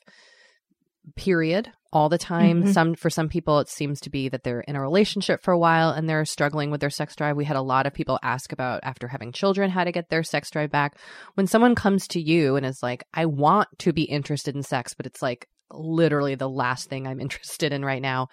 [1.15, 2.63] period, all the time.
[2.63, 2.71] Mm-hmm.
[2.71, 5.57] Some for some people it seems to be that they're in a relationship for a
[5.57, 7.37] while and they're struggling with their sex drive.
[7.37, 10.23] We had a lot of people ask about after having children how to get their
[10.23, 10.97] sex drive back.
[11.35, 14.93] When someone comes to you and is like, "I want to be interested in sex,
[14.93, 18.27] but it's like literally the last thing I'm interested in right now."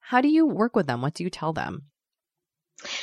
[0.00, 1.02] How do you work with them?
[1.02, 1.82] What do you tell them?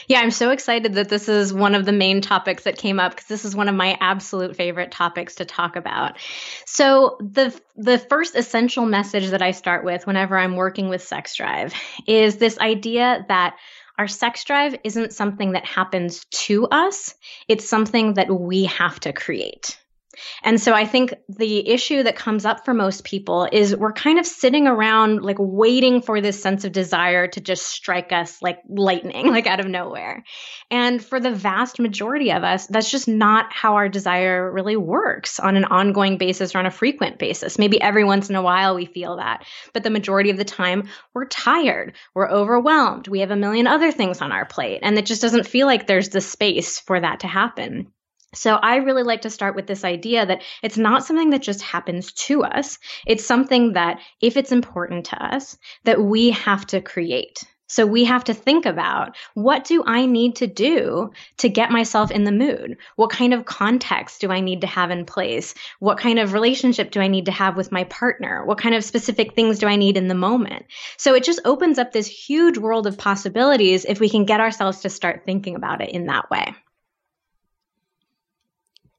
[0.08, 3.12] Yeah, I'm so excited that this is one of the main topics that came up
[3.12, 6.18] because this is one of my absolute favorite topics to talk about.
[6.66, 11.36] So, the the first essential message that I start with whenever I'm working with sex
[11.36, 11.74] drive
[12.08, 13.58] is this idea that
[13.98, 17.14] our sex drive isn't something that happens to us,
[17.48, 19.78] it's something that we have to create.
[20.44, 24.20] And so I think the issue that comes up for most people is we're kind
[24.20, 28.60] of sitting around like waiting for this sense of desire to just strike us like
[28.70, 30.24] lightning, like out of nowhere.
[30.72, 35.40] And for the vast majority of us, that's just not how our desire really works
[35.40, 37.60] on an ongoing basis or on a frequent basis.
[37.60, 40.90] Maybe every once in a while we feel that, but the majority of the time
[41.14, 45.06] we're tired, we're overwhelmed, we have a million other things on our plate, and it
[45.06, 47.92] just doesn't feel like there's the space for that to happen.
[48.36, 51.62] So I really like to start with this idea that it's not something that just
[51.62, 52.78] happens to us.
[53.08, 57.44] It's something that if it's important to us, that we have to create.
[57.68, 62.12] So we have to think about what do I need to do to get myself
[62.12, 62.78] in the mood?
[62.96, 65.56] What kind of context do I need to have in place?
[65.80, 68.46] What kind of relationship do I need to have with my partner?
[68.46, 70.66] What kind of specific things do I need in the moment?
[70.98, 74.82] So it just opens up this huge world of possibilities if we can get ourselves
[74.82, 76.54] to start thinking about it in that way.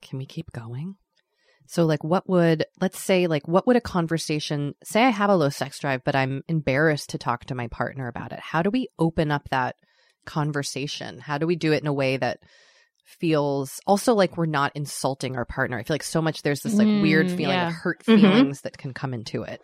[0.02, 0.96] Can we keep going?
[1.68, 5.36] So, like, what would, let's say, like, what would a conversation, say I have a
[5.36, 8.38] low sex drive, but I'm embarrassed to talk to my partner about it.
[8.38, 9.74] How do we open up that
[10.26, 11.18] conversation?
[11.18, 12.38] How do we do it in a way that
[13.04, 15.78] feels also like we're not insulting our partner?
[15.78, 17.68] I feel like so much there's this like mm, weird feeling yeah.
[17.68, 18.20] of hurt mm-hmm.
[18.20, 18.66] feelings mm-hmm.
[18.68, 19.60] that can come into it.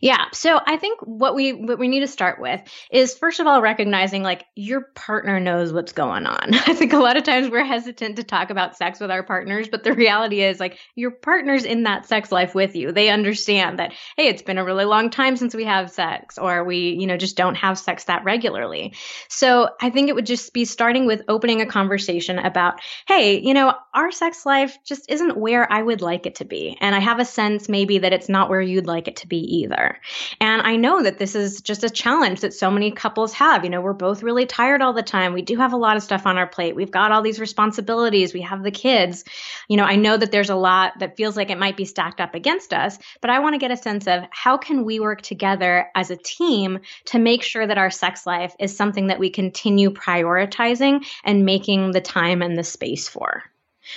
[0.00, 0.26] Yeah.
[0.32, 3.60] So I think what we what we need to start with is first of all
[3.60, 6.54] recognizing like your partner knows what's going on.
[6.54, 9.68] I think a lot of times we're hesitant to talk about sex with our partners,
[9.68, 12.92] but the reality is like your partner's in that sex life with you.
[12.92, 16.64] They understand that hey, it's been a really long time since we have sex or
[16.64, 18.94] we, you know, just don't have sex that regularly.
[19.28, 23.54] So I think it would just be starting with opening a conversation about, hey, you
[23.54, 26.76] know, our sex life just isn't where I would like it to be.
[26.80, 29.49] And I have a sense maybe that it's not where you'd like it to be
[29.50, 29.98] either.
[30.40, 33.64] And I know that this is just a challenge that so many couples have.
[33.64, 35.32] You know, we're both really tired all the time.
[35.32, 36.76] We do have a lot of stuff on our plate.
[36.76, 38.32] We've got all these responsibilities.
[38.32, 39.24] We have the kids.
[39.68, 42.20] You know, I know that there's a lot that feels like it might be stacked
[42.20, 45.22] up against us, but I want to get a sense of how can we work
[45.22, 49.30] together as a team to make sure that our sex life is something that we
[49.30, 53.49] continue prioritizing and making the time and the space for.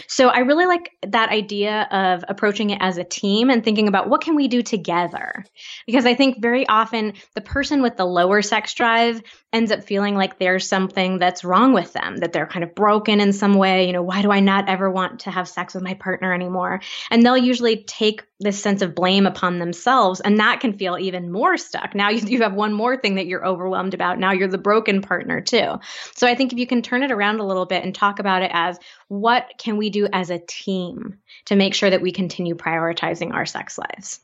[0.08, 4.10] So I really like that idea of approaching it as a team and thinking about
[4.10, 5.46] what can we do together?
[5.86, 9.22] Because I think very often the person with the lower sex drive
[9.52, 13.20] ends up feeling like there's something that's wrong with them, that they're kind of broken
[13.20, 13.86] in some way.
[13.86, 16.82] You know, why do I not ever want to have sex with my partner anymore?
[17.12, 21.32] And they'll usually take this sense of blame upon themselves, and that can feel even
[21.32, 21.96] more stuck.
[21.96, 24.20] Now you, you have one more thing that you're overwhelmed about.
[24.20, 25.80] Now you're the broken partner too.
[26.16, 28.44] So I think if you can turn it around a little bit and talk about
[28.44, 28.78] it as
[29.08, 33.46] what can we do as a team to make sure that we continue prioritizing our
[33.46, 34.20] sex lives?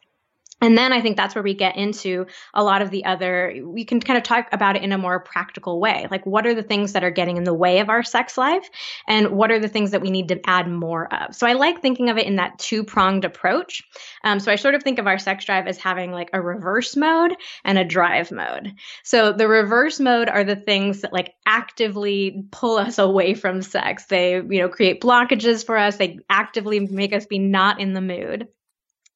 [0.62, 3.86] And then I think that's where we get into a lot of the other, we
[3.86, 6.07] can kind of talk about it in a more practical way.
[6.12, 8.70] Like, what are the things that are getting in the way of our sex life?
[9.07, 11.36] And what are the things that we need to add more of?
[11.36, 13.84] So I like thinking of it in that two pronged approach.
[14.24, 16.95] Um, so I sort of think of our sex drive as having like a reverse
[16.95, 18.74] mode and a drive mode.
[19.03, 24.05] So the reverse mode are the things that like actively pull us away from sex.
[24.05, 25.97] They, you know, create blockages for us.
[25.97, 28.47] They actively make us be not in the mood.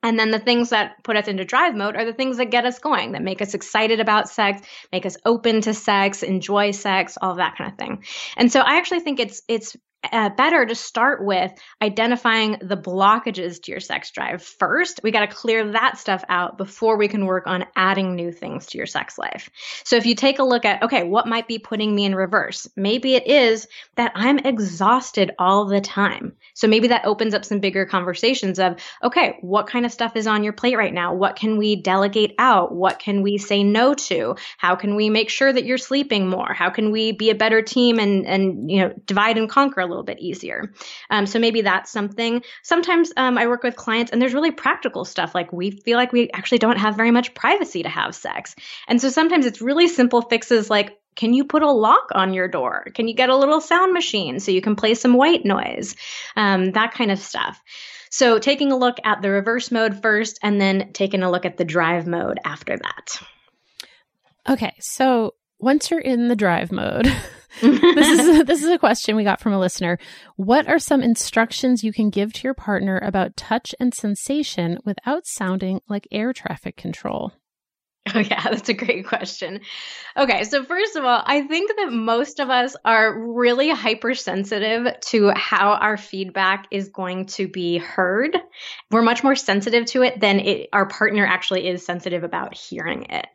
[0.04, 2.66] And then the things that put us into drive mode are the things that get
[2.66, 7.18] us going, that make us excited about sex, make us open to sex, enjoy sex,
[7.22, 8.04] all that kind of thing.
[8.38, 9.76] And so I actually think it's it's
[10.12, 11.52] uh, better to start with
[11.82, 15.00] identifying the blockages to your sex drive first.
[15.04, 18.68] We got to clear that stuff out before we can work on adding new things
[18.68, 19.50] to your sex life.
[19.84, 22.68] So if you take a look at, okay, what might be putting me in reverse?
[22.76, 26.36] Maybe it is that I'm exhausted all the time.
[26.54, 30.28] So maybe that opens up some bigger conversations of, okay, what kind of stuff is
[30.28, 31.14] on your plate right now?
[31.14, 32.74] What can we delegate out?
[32.74, 34.36] What can we say no to?
[34.58, 36.54] How can we make sure that you're sleeping more?
[36.54, 39.86] How can we be a better team and, and, you know, divide and conquer a
[39.94, 40.74] little bit easier.
[41.10, 42.44] Um, so maybe that's something.
[42.64, 46.12] Sometimes um, I work with clients and there's really practical stuff like we feel like
[46.12, 48.56] we actually don't have very much privacy to have sex.
[48.88, 52.48] And so sometimes it's really simple fixes like, can you put a lock on your
[52.48, 52.86] door?
[52.96, 55.96] Can you get a little sound machine so you can play some white noise?
[56.36, 57.62] Um, that kind of stuff.
[58.10, 61.58] So taking a look at the reverse mode first and then taking a look at
[61.58, 63.20] the drive mode after that.
[64.48, 67.12] Okay, so once you're in the drive mode,
[67.62, 69.98] this is a, this is a question we got from a listener.
[70.36, 75.26] What are some instructions you can give to your partner about touch and sensation without
[75.26, 77.34] sounding like air traffic control?
[78.16, 79.62] Oh, yeah, that's a great question.
[80.18, 85.30] Okay, so first of all, I think that most of us are really hypersensitive to
[85.30, 88.38] how our feedback is going to be heard.
[88.92, 93.06] We're much more sensitive to it than it, our partner actually is sensitive about hearing
[93.10, 93.26] it.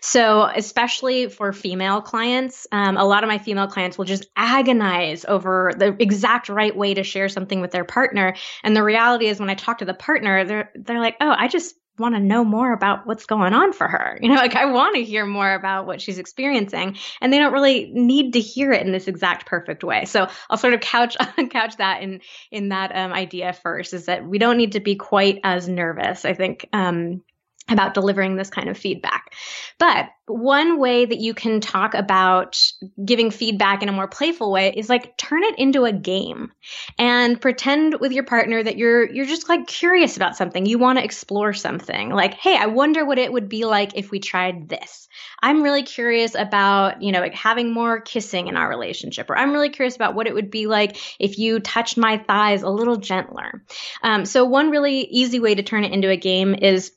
[0.00, 5.24] So, especially for female clients, um, a lot of my female clients will just agonize
[5.24, 8.34] over the exact right way to share something with their partner.
[8.64, 11.46] And the reality is, when I talk to the partner, they're they're like, "Oh, I
[11.46, 14.18] just want to know more about what's going on for her.
[14.20, 17.52] You know, like I want to hear more about what she's experiencing and they don't
[17.52, 20.04] really need to hear it in this exact perfect way.
[20.04, 21.16] So I'll sort of couch
[21.50, 22.20] couch that in
[22.50, 26.24] in that um, idea first is that we don't need to be quite as nervous.
[26.24, 27.22] I think um,
[27.68, 29.34] about delivering this kind of feedback.
[29.78, 32.60] But one way that you can talk about
[33.04, 36.52] giving feedback in a more playful way is like turn it into a game
[36.98, 40.66] and pretend with your partner that you're you're just like curious about something.
[40.66, 42.10] You want to explore something.
[42.10, 45.08] Like, "Hey, I wonder what it would be like if we tried this."
[45.42, 49.52] I'm really curious about, you know, like having more kissing in our relationship or I'm
[49.52, 52.96] really curious about what it would be like if you touched my thighs a little
[52.96, 53.62] gentler.
[54.02, 56.92] Um, so one really easy way to turn it into a game is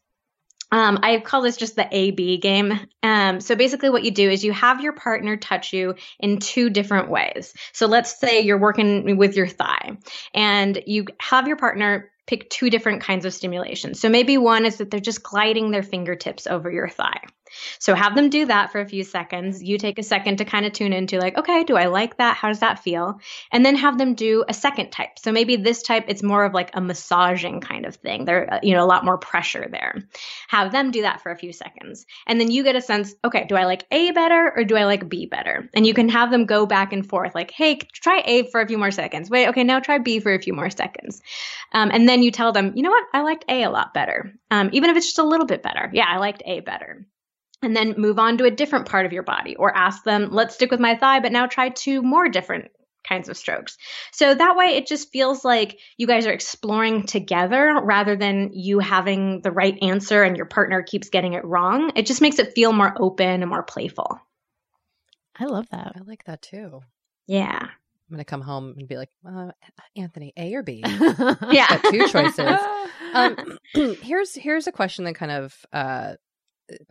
[0.72, 2.80] um, I call this just the A B game.
[3.04, 6.70] Um, so basically, what you do is you have your partner touch you in two
[6.70, 7.54] different ways.
[7.74, 9.98] So let's say you're working with your thigh
[10.34, 13.96] and you have your partner pick two different kinds of stimulation.
[13.96, 17.22] So maybe one is that they're just gliding their fingertips over your thigh.
[17.80, 19.64] So have them do that for a few seconds.
[19.64, 22.38] You take a second to kind of tune into like, okay, do I like that?
[22.38, 23.20] How does that feel?
[23.52, 25.20] And then have them do a second type.
[25.20, 28.26] So maybe this type, it's more of like a massaging kind of thing.
[28.26, 29.96] There, uh, you know, a lot more pressure there.
[30.48, 32.06] Have them do that for a few seconds.
[32.28, 34.86] And then you get a sense, okay, do I like A better or do I
[34.86, 35.70] like B better?
[35.74, 38.68] And you can have them go back and forth like, hey, try A for a
[38.68, 39.30] few more seconds.
[39.30, 41.22] Wait, okay, now try B for a few more seconds.
[41.72, 43.06] Um, and then you tell them, you know what?
[43.14, 44.34] I liked A a lot better.
[44.52, 45.90] Um, even if it's just a little bit better.
[45.94, 47.06] Yeah, I liked A better
[47.62, 50.56] and then move on to a different part of your body or ask them, let's
[50.56, 52.72] stick with my thigh, but now try two more different
[53.08, 53.78] kinds of strokes.
[54.12, 58.80] So that way it just feels like you guys are exploring together rather than you
[58.80, 61.92] having the right answer and your partner keeps getting it wrong.
[61.96, 64.20] It just makes it feel more open and more playful.
[65.38, 65.94] I love that.
[65.96, 66.82] I like that too.
[67.26, 67.60] Yeah.
[67.62, 69.52] I'm gonna come home and be like, uh,
[69.96, 70.84] Anthony, A or B?
[71.52, 72.60] yeah, two choices.
[73.12, 76.14] Um, here's here's a question that kind of uh,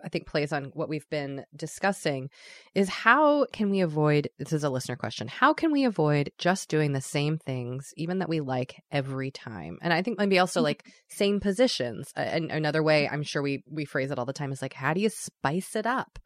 [0.03, 2.31] I think plays on what we've been discussing
[2.74, 5.29] is how can we avoid this is a listener question.
[5.29, 9.79] How can we avoid just doing the same things even that we like every time?
[9.83, 10.64] And I think maybe also mm-hmm.
[10.64, 12.12] like same positions.
[12.16, 14.95] And another way I'm sure we we phrase it all the time is like how
[14.95, 16.18] do you spice it up?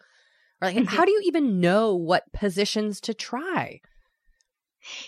[0.61, 1.05] Or like how mm-hmm.
[1.05, 3.81] do you even know what positions to try?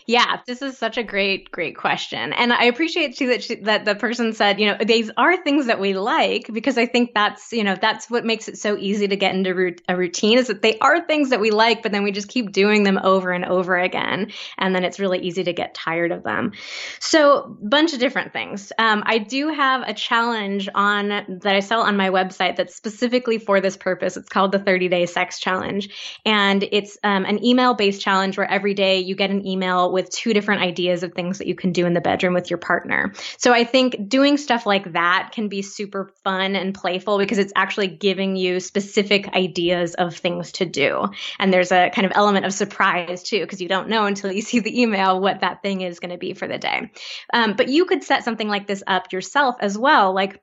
[0.06, 3.84] Yeah, this is such a great, great question, and I appreciate too that she, that
[3.84, 7.52] the person said, you know, these are things that we like because I think that's
[7.52, 10.62] you know that's what makes it so easy to get into a routine is that
[10.62, 13.44] they are things that we like, but then we just keep doing them over and
[13.44, 16.52] over again, and then it's really easy to get tired of them.
[17.00, 18.72] So, bunch of different things.
[18.78, 23.38] Um, I do have a challenge on that I sell on my website that's specifically
[23.38, 24.16] for this purpose.
[24.16, 25.88] It's called the 30 Day Sex Challenge,
[26.24, 29.92] and it's um, an email based challenge where every day you get an email email
[29.92, 32.58] with two different ideas of things that you can do in the bedroom with your
[32.58, 33.12] partner.
[33.38, 37.52] So I think doing stuff like that can be super fun and playful because it's
[37.56, 41.06] actually giving you specific ideas of things to do.
[41.38, 44.42] And there's a kind of element of surprise too, because you don't know until you
[44.42, 46.90] see the email what that thing is going to be for the day.
[47.32, 50.14] Um, but you could set something like this up yourself as well.
[50.14, 50.40] Like,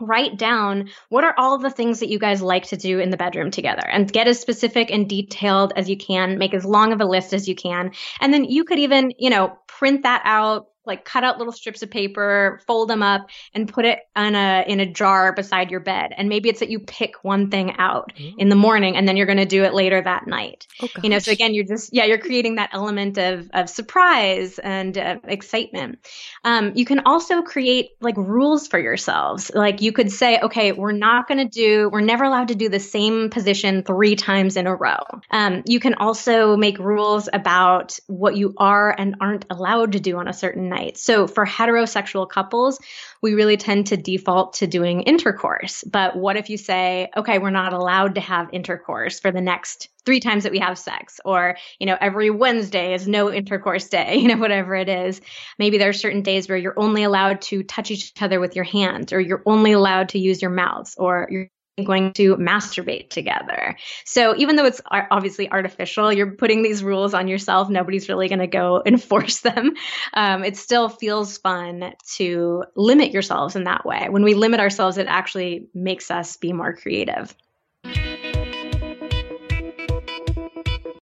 [0.00, 3.16] write down what are all the things that you guys like to do in the
[3.16, 7.00] bedroom together and get as specific and detailed as you can make as long of
[7.00, 7.92] a list as you can.
[8.20, 11.82] And then you could even you know print that out like cut out little strips
[11.82, 15.80] of paper, fold them up, and put it in a in a jar beside your
[15.80, 16.12] bed.
[16.16, 18.34] And maybe it's that you pick one thing out Ooh.
[18.38, 20.66] in the morning, and then you're going to do it later that night.
[20.82, 24.58] Oh, you know, so again, you're just yeah, you're creating that element of of surprise
[24.58, 25.98] and uh, excitement.
[26.44, 29.50] Um, you can also create like rules for yourselves.
[29.54, 32.68] Like you could say, okay, we're not going to do, we're never allowed to do
[32.68, 34.98] the same position three times in a row.
[35.30, 40.16] Um, you can also make rules about what you are and aren't allowed to do
[40.18, 40.96] on a certain night night.
[40.96, 42.78] So for heterosexual couples,
[43.20, 45.84] we really tend to default to doing intercourse.
[45.84, 49.88] But what if you say, okay, we're not allowed to have intercourse for the next
[50.04, 54.16] three times that we have sex or you know every wednesday is no intercourse day
[54.22, 55.20] you know whatever it is
[55.58, 58.64] maybe there are certain days where you're only allowed to touch each other with your
[58.64, 61.50] hands or you're only allowed to use your mouths or you're
[61.84, 63.76] going to masturbate together.
[64.04, 67.68] So even though it's obviously artificial, you're putting these rules on yourself.
[67.68, 69.74] Nobody's really going to go enforce them.
[70.14, 74.08] Um, it still feels fun to limit yourselves in that way.
[74.08, 77.34] When we limit ourselves, it actually makes us be more creative.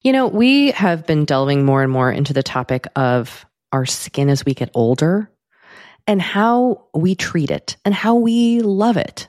[0.04, 4.28] You know, we have been delving more and more into the topic of our skin
[4.28, 5.30] as we get older
[6.06, 9.28] and how we treat it and how we love it.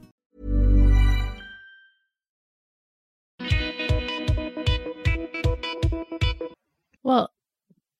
[7.03, 7.31] Well,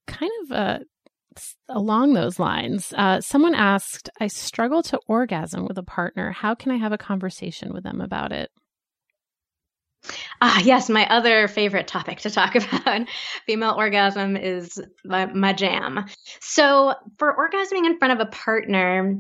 [0.08, 0.80] kind of uh,
[1.70, 6.32] along those lines, uh, someone asked, I struggle to orgasm with a partner.
[6.32, 8.52] How can I have a conversation with them about it?
[10.42, 13.08] Ah, yes, my other favorite topic to talk about.
[13.46, 16.06] Female orgasm is my, my jam.
[16.40, 19.20] So, for orgasming in front of a partner,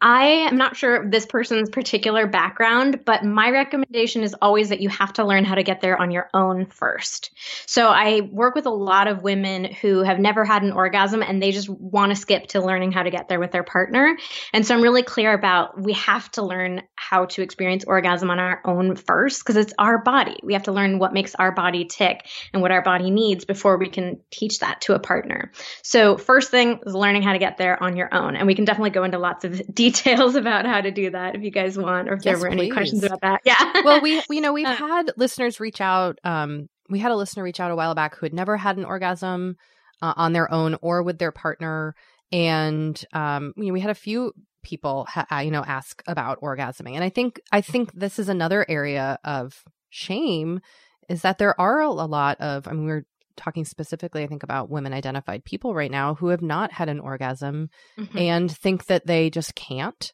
[0.00, 4.80] I am not sure of this person's particular background, but my recommendation is always that
[4.80, 7.30] you have to learn how to get there on your own first.
[7.66, 11.42] So I work with a lot of women who have never had an orgasm and
[11.42, 14.18] they just want to skip to learning how to get there with their partner.
[14.52, 18.38] And so I'm really clear about we have to learn how to experience orgasm on
[18.38, 20.36] our own first because it's our body.
[20.42, 23.78] We have to learn what makes our body tick and what our body needs before
[23.78, 25.52] we can teach that to a partner.
[25.82, 28.36] So first thing is learning how to get there on your own.
[28.36, 29.62] And we can definitely go into lots of
[29.92, 32.54] details about how to do that if you guys want, or if yes, there were
[32.54, 32.66] please.
[32.66, 33.40] any questions about that.
[33.44, 33.82] Yeah.
[33.84, 36.18] well, we you know we've uh, had listeners reach out.
[36.24, 38.84] Um, we had a listener reach out a while back who had never had an
[38.84, 39.56] orgasm
[40.02, 41.94] uh, on their own or with their partner,
[42.32, 44.32] and um, you know we had a few
[44.62, 48.28] people ha- uh, you know ask about orgasming, and I think I think this is
[48.28, 50.60] another area of shame
[51.08, 53.04] is that there are a, a lot of I mean we're
[53.36, 57.00] talking specifically, I think, about women identified people right now who have not had an
[57.00, 57.68] orgasm
[57.98, 58.18] mm-hmm.
[58.18, 60.12] and think that they just can't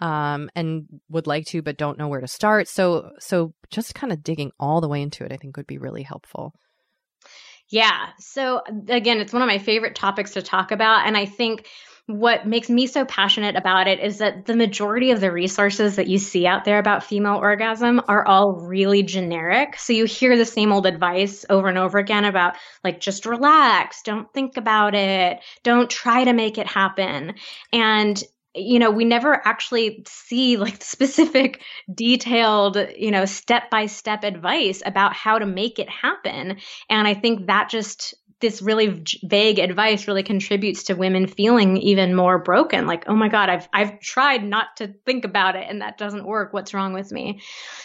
[0.00, 2.68] um, and would like to, but don't know where to start.
[2.68, 5.78] So, so just kind of digging all the way into it, I think would be
[5.78, 6.52] really helpful.
[7.68, 8.08] Yeah.
[8.18, 11.06] So again, it's one of my favorite topics to talk about.
[11.06, 11.66] And I think
[12.06, 16.06] what makes me so passionate about it is that the majority of the resources that
[16.06, 19.76] you see out there about female orgasm are all really generic.
[19.76, 22.54] So you hear the same old advice over and over again about
[22.84, 27.34] like just relax, don't think about it, don't try to make it happen.
[27.72, 28.22] And
[28.54, 34.82] you know, we never actually see like specific, detailed, you know, step by step advice
[34.86, 36.56] about how to make it happen.
[36.88, 42.14] And I think that just this really vague advice really contributes to women feeling even
[42.14, 45.80] more broken like oh my god i've i've tried not to think about it and
[45.80, 46.52] that doesn't work.
[46.52, 47.40] What's wrong with me?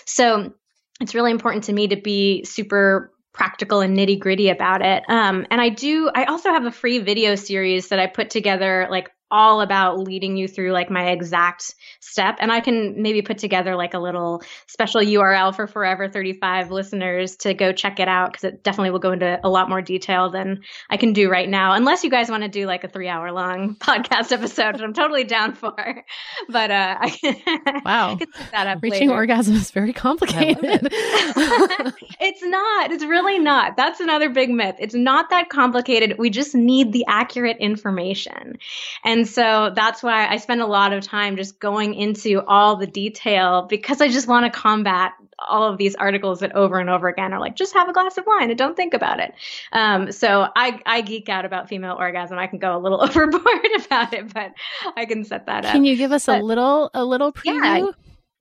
[0.05, 0.53] So
[0.99, 5.03] it's really important to me to be super practical and nitty gritty about it.
[5.07, 8.87] Um, and i do i also have a free video series that i put together
[8.89, 12.37] like all about leading you through like my exact step.
[12.39, 17.37] And I can maybe put together like a little special URL for Forever 35 listeners
[17.37, 20.29] to go check it out because it definitely will go into a lot more detail
[20.29, 21.73] than I can do right now.
[21.73, 24.93] Unless you guys want to do like a three hour long podcast episode, which I'm
[24.93, 25.71] totally down for.
[26.49, 28.17] But uh, I wow,
[28.51, 29.13] that up reaching later.
[29.13, 30.89] orgasm is very complicated.
[30.91, 32.91] it's not.
[32.91, 33.77] It's really not.
[33.77, 34.75] That's another big myth.
[34.79, 36.17] It's not that complicated.
[36.17, 38.57] We just need the accurate information.
[39.03, 42.87] And so that's why I spend a lot of time just going into all the
[42.87, 47.07] detail because I just want to combat all of these articles that over and over
[47.07, 49.33] again are like, just have a glass of wine and don't think about it.
[49.71, 52.37] Um, so I, I geek out about female orgasm.
[52.37, 54.51] I can go a little overboard about it, but
[54.95, 55.71] I can set that up.
[55.71, 57.87] Can you give us But- a little a little preview?
[57.87, 57.91] Yeah.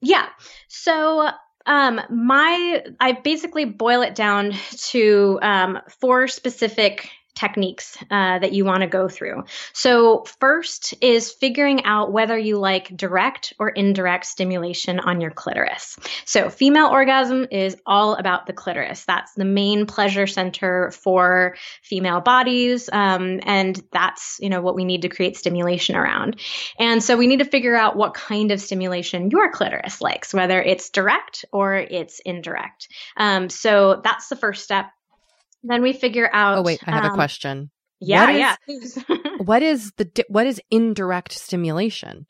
[0.01, 0.27] Yeah.
[0.67, 1.29] So
[1.65, 4.53] um my I basically boil it down
[4.89, 9.43] to um four specific techniques uh, that you want to go through.
[9.73, 15.97] So first is figuring out whether you like direct or indirect stimulation on your clitoris.
[16.25, 19.05] So female orgasm is all about the clitoris.
[19.05, 24.85] That's the main pleasure center for female bodies, um, and that's you know what we
[24.85, 26.39] need to create stimulation around.
[26.79, 30.61] And so we need to figure out what kind of stimulation your clitoris likes, whether
[30.61, 32.87] it's direct or it's indirect.
[33.17, 34.91] Um, so that's the first step.
[35.63, 36.57] Then we figure out.
[36.57, 37.71] Oh wait, I have a um, question.
[37.99, 38.35] Yeah, What
[38.67, 39.17] is- yeah.
[39.41, 42.27] What is the what is indirect stimulation?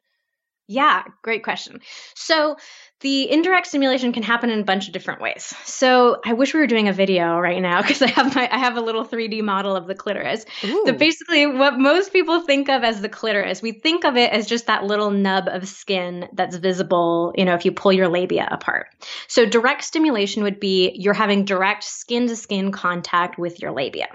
[0.71, 1.81] Yeah, great question.
[2.15, 2.55] So
[3.01, 5.53] the indirect stimulation can happen in a bunch of different ways.
[5.65, 8.57] So I wish we were doing a video right now because I have my I
[8.57, 10.45] have a little 3D model of the clitoris.
[10.61, 14.47] So basically what most people think of as the clitoris, we think of it as
[14.47, 18.47] just that little nub of skin that's visible, you know, if you pull your labia
[18.49, 18.87] apart.
[19.27, 24.07] So direct stimulation would be you're having direct skin to skin contact with your labia.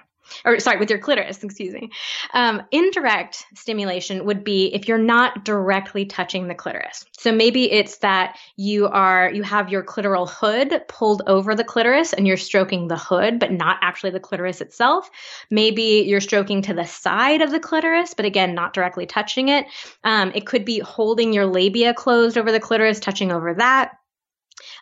[0.44, 1.90] Or sorry, with your clitoris, excuse me.
[2.32, 7.04] Um, indirect stimulation would be if you're not directly touching the clitoris.
[7.12, 12.12] So maybe it's that you are you have your clitoral hood pulled over the clitoris
[12.12, 15.10] and you're stroking the hood, but not actually the clitoris itself.
[15.50, 19.66] Maybe you're stroking to the side of the clitoris, but again, not directly touching it.
[20.04, 23.92] Um, it could be holding your labia closed over the clitoris, touching over that.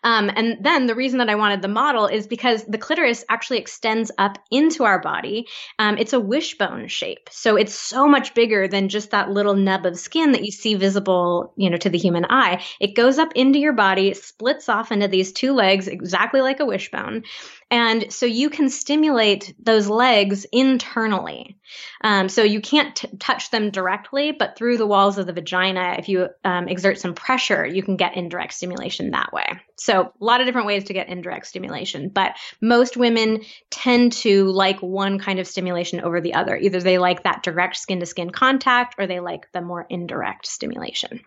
[0.05, 3.59] Um, and then the reason that I wanted the model is because the clitoris actually
[3.59, 5.49] extends up into our body.
[5.79, 9.87] Um, it's a wishbone shape, so it's so much bigger than just that little nub
[9.87, 12.63] of skin that you see visible, you know, to the human eye.
[12.81, 16.67] It goes up into your body, splits off into these two legs, exactly like a
[16.67, 17.25] wishbone,
[17.71, 21.59] and so you can stimulate those legs internally.
[22.03, 25.97] Um, so you can't t- touch them directly, but through the walls of the vagina,
[25.99, 29.47] if you um, exert some pressure, you can get indirect stimulation that way.
[29.77, 34.47] So a lot of different ways to get indirect stimulation, but most women tend to
[34.47, 36.57] like one kind of stimulation over the other.
[36.57, 40.47] Either they like that direct skin to skin contact or they like the more indirect
[40.47, 41.21] stimulation.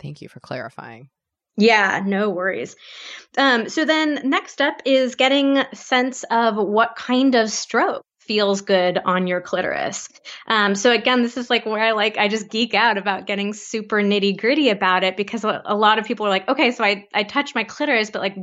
[0.00, 1.08] Thank you for clarifying.
[1.56, 2.74] Yeah, no worries.
[3.38, 8.98] Um, so then next up is getting sense of what kind of stroke feels good
[9.04, 10.08] on your clitoris.
[10.46, 13.52] Um, so again, this is like where I like, I just geek out about getting
[13.52, 17.06] super nitty gritty about it because a lot of people are like, okay, so I,
[17.12, 18.34] I touch my clitoris, but like,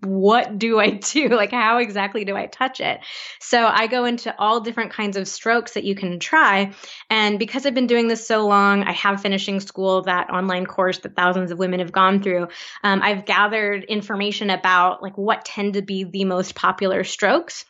[0.00, 1.28] what do I do?
[1.28, 3.00] Like, how exactly do I touch it?
[3.40, 6.72] So I go into all different kinds of strokes that you can try.
[7.10, 10.98] And because I've been doing this so long, I have finishing school, that online course
[11.00, 12.48] that thousands of women have gone through.
[12.82, 17.64] Um, I've gathered information about like what tend to be the most popular strokes.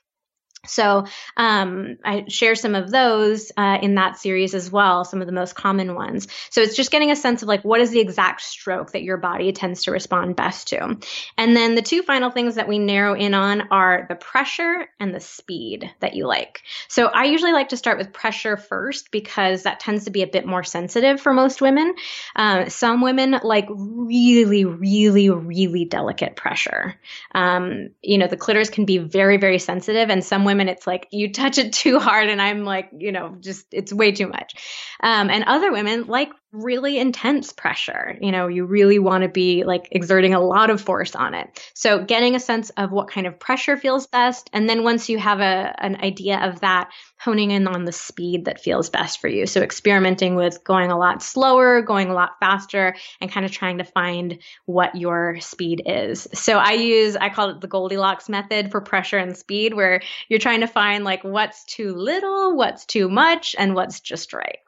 [0.67, 1.07] So
[1.37, 5.33] um, I share some of those uh, in that series as well, some of the
[5.33, 6.29] most common ones.
[6.51, 9.17] So it's just getting a sense of like what is the exact stroke that your
[9.17, 10.99] body tends to respond best to.
[11.37, 15.15] And then the two final things that we narrow in on are the pressure and
[15.15, 16.62] the speed that you like.
[16.89, 20.27] So I usually like to start with pressure first because that tends to be a
[20.27, 21.95] bit more sensitive for most women.
[22.37, 26.95] Uh, some women like really, really, really delicate pressure.
[27.35, 31.09] Um, you know, the clitoris can be very, very sensitive, and some women it's like
[31.11, 34.55] you touch it too hard, and I'm like, you know, just it's way too much.
[35.02, 38.16] Um, and other women like really intense pressure.
[38.20, 41.61] You know, you really want to be like exerting a lot of force on it.
[41.74, 45.18] So getting a sense of what kind of pressure feels best, and then once you
[45.18, 49.28] have a an idea of that, honing in on the speed that feels best for
[49.28, 49.46] you.
[49.46, 53.78] So experimenting with going a lot slower, going a lot faster, and kind of trying
[53.78, 56.28] to find what your speed is.
[56.34, 60.38] So I use, I call it the Goldilocks method for pressure and speed, where you're
[60.45, 64.59] trying to find like what's too little, what's too much, and what's just right.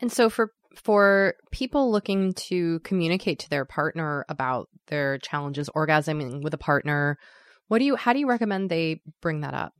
[0.00, 6.42] And so for for people looking to communicate to their partner about their challenges orgasming
[6.42, 7.18] with a partner,
[7.68, 9.72] what do you how do you recommend they bring that up?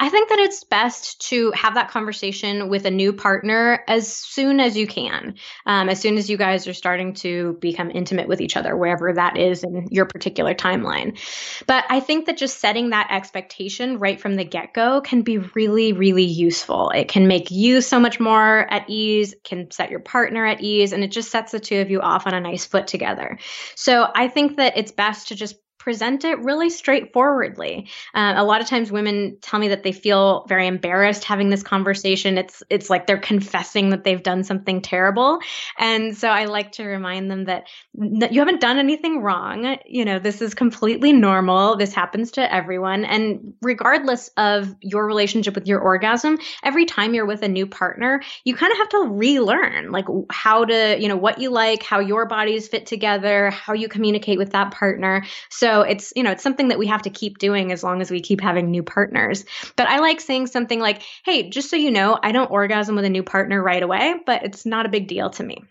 [0.00, 4.58] I think that it's best to have that conversation with a new partner as soon
[4.58, 5.36] as you can,
[5.66, 9.12] um, as soon as you guys are starting to become intimate with each other, wherever
[9.12, 11.18] that is in your particular timeline.
[11.66, 15.38] But I think that just setting that expectation right from the get go can be
[15.38, 16.90] really, really useful.
[16.90, 20.92] It can make you so much more at ease, can set your partner at ease,
[20.92, 23.38] and it just sets the two of you off on a nice foot together.
[23.76, 27.88] So I think that it's best to just present it really straightforwardly.
[28.14, 31.64] Uh, a lot of times women tell me that they feel very embarrassed having this
[31.64, 32.38] conversation.
[32.38, 35.40] It's it's like they're confessing that they've done something terrible.
[35.76, 39.76] And so I like to remind them that you haven't done anything wrong.
[39.84, 41.76] You know, this is completely normal.
[41.76, 47.26] This happens to everyone and regardless of your relationship with your orgasm, every time you're
[47.26, 51.16] with a new partner, you kind of have to relearn like how to, you know,
[51.16, 55.24] what you like, how your bodies fit together, how you communicate with that partner.
[55.50, 58.02] So so it's, you know, it's something that we have to keep doing as long
[58.02, 59.46] as we keep having new partners.
[59.74, 63.06] But I like saying something like, hey, just so you know, I don't orgasm with
[63.06, 65.64] a new partner right away, but it's not a big deal to me.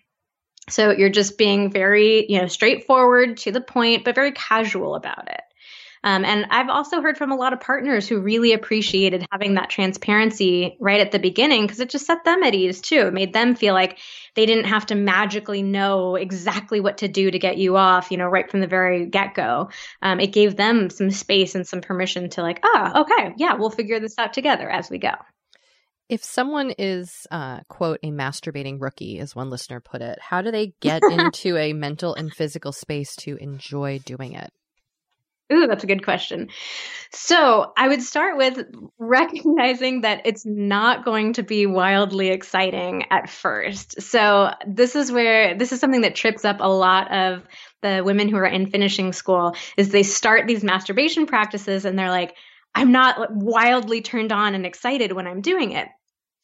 [0.69, 5.29] So you're just being very, you know, straightforward to the point, but very casual about
[5.29, 5.41] it.
[6.03, 9.69] Um, and I've also heard from a lot of partners who really appreciated having that
[9.69, 13.07] transparency right at the beginning because it just set them at ease too.
[13.07, 13.99] It made them feel like
[14.35, 18.17] they didn't have to magically know exactly what to do to get you off, you
[18.17, 19.69] know, right from the very get go.
[20.01, 23.53] Um, it gave them some space and some permission to, like, ah, oh, okay, yeah,
[23.53, 25.13] we'll figure this out together as we go.
[26.09, 30.51] If someone is, uh, quote, a masturbating rookie, as one listener put it, how do
[30.51, 34.51] they get into a mental and physical space to enjoy doing it?
[35.51, 36.49] Ooh, that's a good question.
[37.11, 38.63] So I would start with
[38.97, 44.01] recognizing that it's not going to be wildly exciting at first.
[44.01, 47.43] So this is where this is something that trips up a lot of
[47.81, 52.09] the women who are in finishing school is they start these masturbation practices and they're
[52.09, 52.35] like,
[52.73, 55.89] I'm not wildly turned on and excited when I'm doing it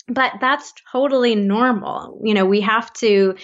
[0.07, 2.21] but that's totally normal.
[2.23, 3.35] You know, we have to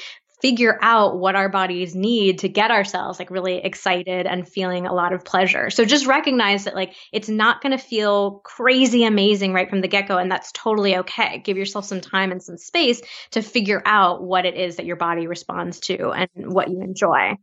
[0.44, 4.94] figure out what our bodies need to get ourselves like really excited and feeling a
[4.94, 5.70] lot of pleasure.
[5.70, 9.88] So just recognize that like it's not going to feel crazy amazing right from the
[9.88, 10.18] get go.
[10.18, 11.42] And that's totally okay.
[11.46, 14.98] Give yourself some time and some space to figure out what it is that your
[14.98, 17.38] body responds to and what you enjoy.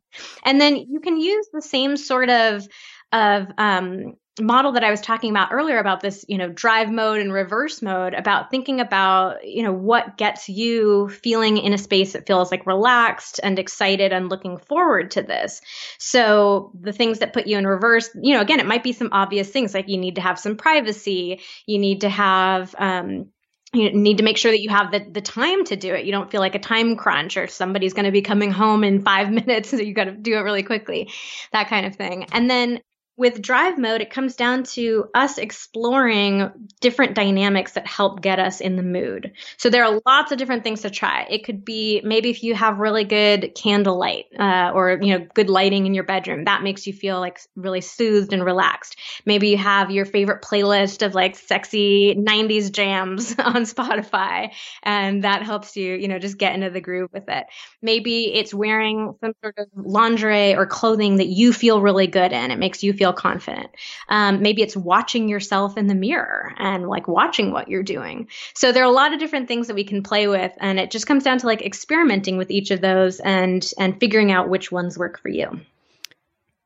[0.44, 2.68] And then you can use the same sort of
[3.12, 7.20] of um, model that I was talking about earlier about this, you know, drive mode
[7.20, 12.12] and reverse mode, about thinking about, you know, what gets you feeling in a space
[12.12, 15.61] that feels like relaxed and excited and looking forward to this.
[15.99, 19.11] So the things that put you in reverse, you know, again, it might be some
[19.12, 23.28] obvious things like you need to have some privacy, you need to have, um,
[23.72, 26.05] you need to make sure that you have the, the time to do it.
[26.05, 29.03] You don't feel like a time crunch or somebody's going to be coming home in
[29.03, 29.70] five minutes.
[29.70, 31.11] So you got to do it really quickly,
[31.53, 32.26] that kind of thing.
[32.32, 32.80] And then
[33.21, 36.51] with drive mode, it comes down to us exploring
[36.81, 39.33] different dynamics that help get us in the mood.
[39.59, 41.27] So there are lots of different things to try.
[41.29, 45.51] It could be maybe if you have really good candlelight uh, or you know good
[45.51, 48.97] lighting in your bedroom, that makes you feel like really soothed and relaxed.
[49.27, 54.53] Maybe you have your favorite playlist of like sexy 90s jams on Spotify,
[54.83, 57.45] and that helps you you know just get into the groove with it.
[57.83, 62.51] Maybe it's wearing some sort of lingerie or clothing that you feel really good in.
[62.51, 63.71] It makes you feel feel confident.
[64.09, 68.29] Um, maybe it's watching yourself in the mirror and like watching what you're doing.
[68.55, 70.91] So there are a lot of different things that we can play with, and it
[70.91, 74.71] just comes down to like experimenting with each of those and and figuring out which
[74.71, 75.61] ones work for you.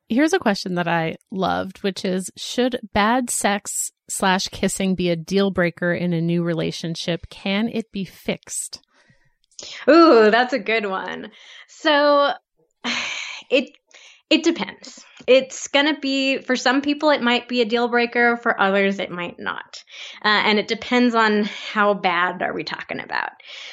[0.09, 5.17] Here's a question that I loved, which is Should bad sex slash kissing be a
[5.17, 7.29] deal breaker in a new relationship?
[7.31, 8.81] Can it be fixed?
[9.89, 11.31] Ooh, that's a good one.
[11.69, 12.33] So
[13.51, 13.71] it
[14.31, 15.05] it depends.
[15.27, 18.37] It's going to be, for some people, it might be a deal breaker.
[18.37, 19.85] For others, it might not.
[20.25, 23.31] Uh, and it depends on how bad are we talking about.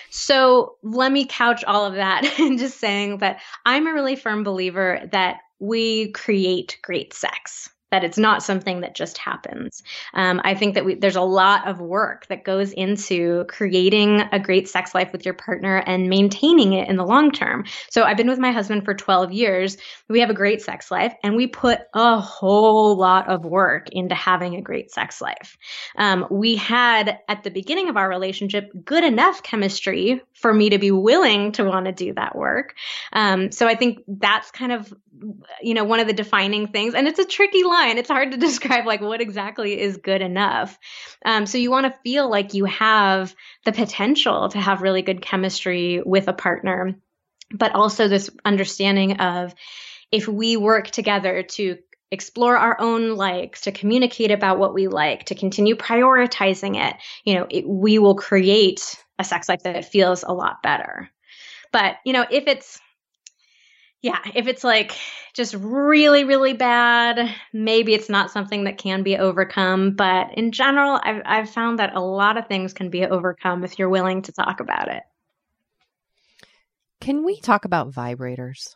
[0.09, 4.43] So let me couch all of that in just saying that I'm a really firm
[4.43, 9.83] believer that we create great sex that it's not something that just happens.
[10.13, 14.39] Um, I think that we, there's a lot of work that goes into creating a
[14.39, 17.65] great sex life with your partner and maintaining it in the long term.
[17.89, 19.77] So I've been with my husband for 12 years.
[20.07, 24.15] We have a great sex life and we put a whole lot of work into
[24.15, 25.57] having a great sex life.
[25.97, 30.79] Um, we had at the beginning of our relationship good enough chemistry for me to
[30.79, 32.75] be willing to want to do that work.
[33.11, 34.93] Um, so I think that's kind of,
[35.61, 36.93] you know, one of the defining things.
[36.93, 40.77] And it's a tricky line It's hard to describe like what exactly is good enough.
[41.25, 45.21] Um, so you want to feel like you have the potential to have really good
[45.21, 46.95] chemistry with a partner,
[47.53, 49.53] but also this understanding of
[50.11, 51.77] if we work together to
[52.11, 57.35] explore our own likes, to communicate about what we like, to continue prioritizing it, you
[57.35, 61.09] know, it, we will create a sex life that feels a lot better.
[61.71, 62.81] But, you know, if it's,
[64.01, 64.97] yeah, if it's like
[65.33, 69.91] just really, really bad, maybe it's not something that can be overcome.
[69.95, 73.77] But in general, I've, I've found that a lot of things can be overcome if
[73.77, 75.03] you're willing to talk about it.
[76.99, 78.75] Can we talk about vibrators?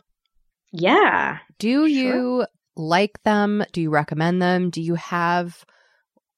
[0.72, 1.40] Yeah.
[1.58, 1.88] Do sure.
[1.88, 2.46] you
[2.76, 3.64] like them?
[3.72, 4.70] Do you recommend them?
[4.70, 5.66] Do you have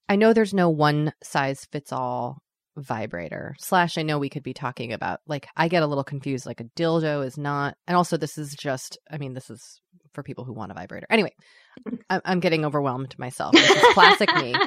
[0.09, 2.41] I know there's no one size fits all
[2.77, 3.55] vibrator.
[3.59, 6.61] Slash I know we could be talking about like I get a little confused like
[6.61, 9.81] a dildo is not and also this is just I mean this is
[10.13, 11.07] for people who want a vibrator.
[11.09, 11.33] Anyway,
[12.09, 13.53] I'm, I'm getting overwhelmed myself.
[13.53, 14.55] This is classic me.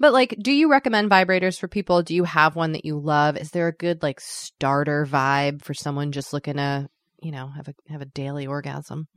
[0.00, 2.02] But like, do you recommend vibrators for people?
[2.02, 3.36] Do you have one that you love?
[3.36, 6.88] Is there a good like starter vibe for someone just looking to,
[7.20, 9.08] you know, have a have a daily orgasm?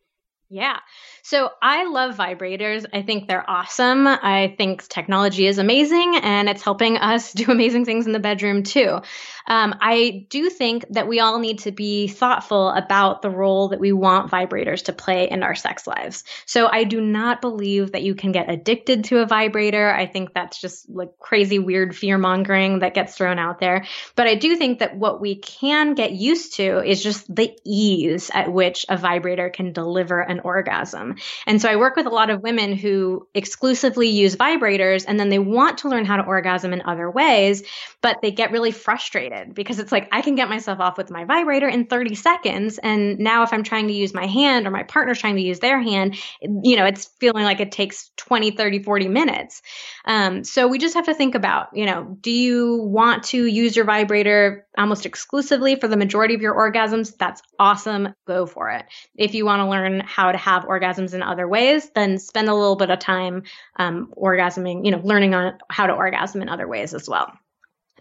[0.53, 0.79] Yeah.
[1.23, 2.85] So I love vibrators.
[2.91, 4.05] I think they're awesome.
[4.05, 8.63] I think technology is amazing and it's helping us do amazing things in the bedroom
[8.63, 8.99] too.
[9.47, 13.79] Um, I do think that we all need to be thoughtful about the role that
[13.79, 16.25] we want vibrators to play in our sex lives.
[16.45, 19.89] So I do not believe that you can get addicted to a vibrator.
[19.89, 23.85] I think that's just like crazy, weird fear mongering that gets thrown out there.
[24.15, 28.29] But I do think that what we can get used to is just the ease
[28.33, 31.15] at which a vibrator can deliver an orgasm.
[31.47, 35.29] And so I work with a lot of women who exclusively use vibrators and then
[35.29, 37.63] they want to learn how to orgasm in other ways,
[38.01, 41.25] but they get really frustrated because it's like I can get myself off with my
[41.25, 42.77] vibrator in 30 seconds.
[42.77, 45.59] And now if I'm trying to use my hand or my partner's trying to use
[45.59, 49.61] their hand, you know, it's feeling like it takes 20, 30, 40 minutes.
[50.05, 53.75] Um, so we just have to think about, you know, do you want to use
[53.75, 57.15] your vibrator almost exclusively for the majority of your orgasms?
[57.17, 58.13] That's awesome.
[58.25, 58.85] Go for it.
[59.15, 62.55] If you want to learn how to have orgasms in other ways, then spend a
[62.55, 63.43] little bit of time
[63.77, 67.31] um, orgasming, you know, learning on how to orgasm in other ways as well.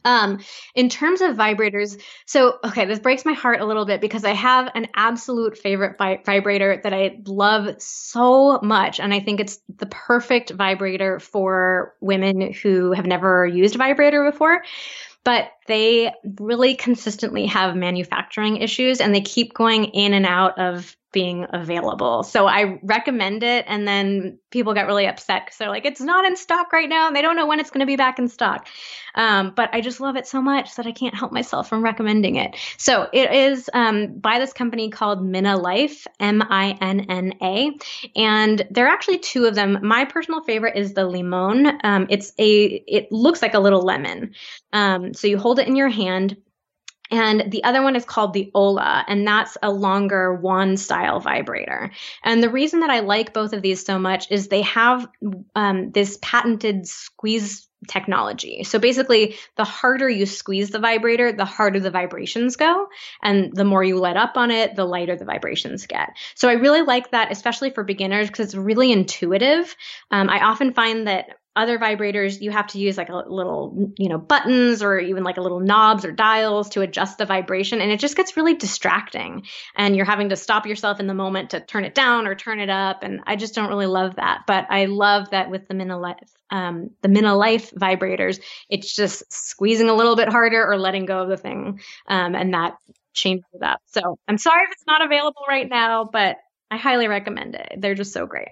[0.05, 0.39] Um,
[0.75, 4.33] in terms of vibrators, so okay, this breaks my heart a little bit because I
[4.33, 9.59] have an absolute favorite vi- vibrator that I love so much, and I think it's
[9.69, 14.63] the perfect vibrator for women who have never used a vibrator before
[15.25, 20.97] but they really consistently have manufacturing issues and they keep going in and out of
[21.13, 22.23] being available.
[22.23, 23.65] So I recommend it.
[23.67, 27.09] And then people get really upset because they're like, it's not in stock right now.
[27.09, 28.69] And they don't know when it's going to be back in stock.
[29.17, 32.37] Um, but I just love it so much that I can't help myself from recommending
[32.37, 32.55] it.
[32.79, 37.71] So it is um, by this company called Minna Life, M I N N A.
[38.15, 39.79] And there are actually two of them.
[39.83, 41.81] My personal favorite is the Limon.
[41.83, 44.35] Um, it's a, it looks like a little lemon.
[44.73, 46.37] Um, so you hold it in your hand
[47.11, 51.91] and the other one is called the Ola, and that's a longer wand style vibrator.
[52.23, 55.09] And the reason that I like both of these so much is they have
[55.57, 58.63] um, this patented squeeze technology.
[58.63, 62.87] So basically, the harder you squeeze the vibrator, the harder the vibrations go.
[63.23, 66.11] And the more you let up on it, the lighter the vibrations get.
[66.35, 69.75] So I really like that, especially for beginners, because it's really intuitive.
[70.11, 74.09] Um, I often find that other vibrators you have to use like a little you
[74.09, 77.91] know buttons or even like a little knobs or dials to adjust the vibration and
[77.91, 79.45] it just gets really distracting
[79.75, 82.61] and you're having to stop yourself in the moment to turn it down or turn
[82.61, 85.75] it up and i just don't really love that but i love that with the
[85.75, 90.79] Minna Life um, the Minna Life vibrators it's just squeezing a little bit harder or
[90.79, 92.77] letting go of the thing um, and that
[93.13, 93.81] changes it up.
[93.87, 96.37] So i'm sorry if it's not available right now but
[96.71, 97.75] i highly recommend it.
[97.79, 98.51] They're just so great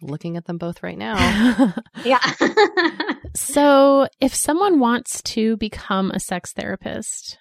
[0.00, 1.74] looking at them both right now.
[2.04, 2.20] yeah.
[3.34, 7.38] so, if someone wants to become a sex therapist,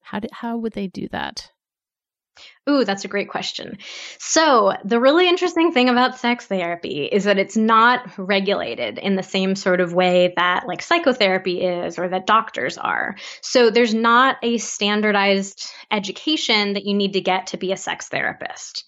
[0.00, 1.50] how did, how would they do that?
[2.68, 3.78] Ooh, that's a great question.
[4.18, 9.22] So, the really interesting thing about sex therapy is that it's not regulated in the
[9.22, 13.16] same sort of way that like psychotherapy is or that doctors are.
[13.40, 18.08] So, there's not a standardized education that you need to get to be a sex
[18.08, 18.84] therapist.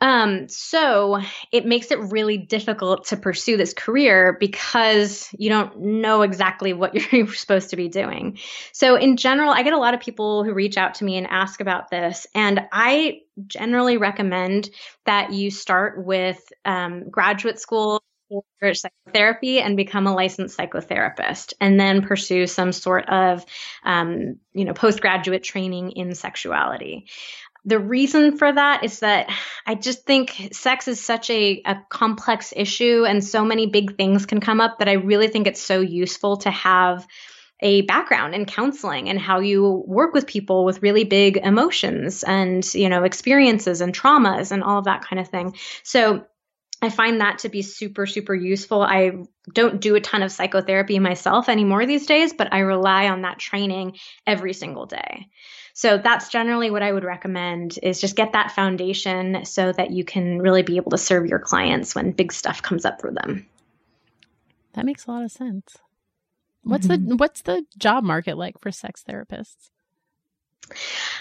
[0.00, 1.20] Um, so
[1.52, 6.94] it makes it really difficult to pursue this career because you don't know exactly what
[7.12, 8.38] you're supposed to be doing.
[8.72, 11.26] So in general, I get a lot of people who reach out to me and
[11.26, 14.70] ask about this, and I generally recommend
[15.04, 18.02] that you start with um, graduate school
[18.58, 23.44] for psychotherapy and become a licensed psychotherapist and then pursue some sort of
[23.84, 27.06] um, you know postgraduate training in sexuality
[27.66, 29.28] the reason for that is that
[29.66, 34.24] I just think sex is such a, a complex issue and so many big things
[34.24, 37.06] can come up that I really think it's so useful to have
[37.60, 42.62] a background in counseling and how you work with people with really big emotions and
[42.74, 46.24] you know experiences and traumas and all of that kind of thing so
[46.82, 48.82] I find that to be super, super useful.
[48.82, 49.12] I
[49.54, 53.38] don't do a ton of psychotherapy myself anymore these days, but I rely on that
[53.38, 53.96] training
[54.26, 55.28] every single day.
[55.76, 60.04] So that's generally what I would recommend is just get that foundation so that you
[60.04, 63.46] can really be able to serve your clients when big stuff comes up for them.
[64.72, 65.76] That makes a lot of sense.
[66.62, 67.10] What's mm-hmm.
[67.10, 69.68] the what's the job market like for sex therapists?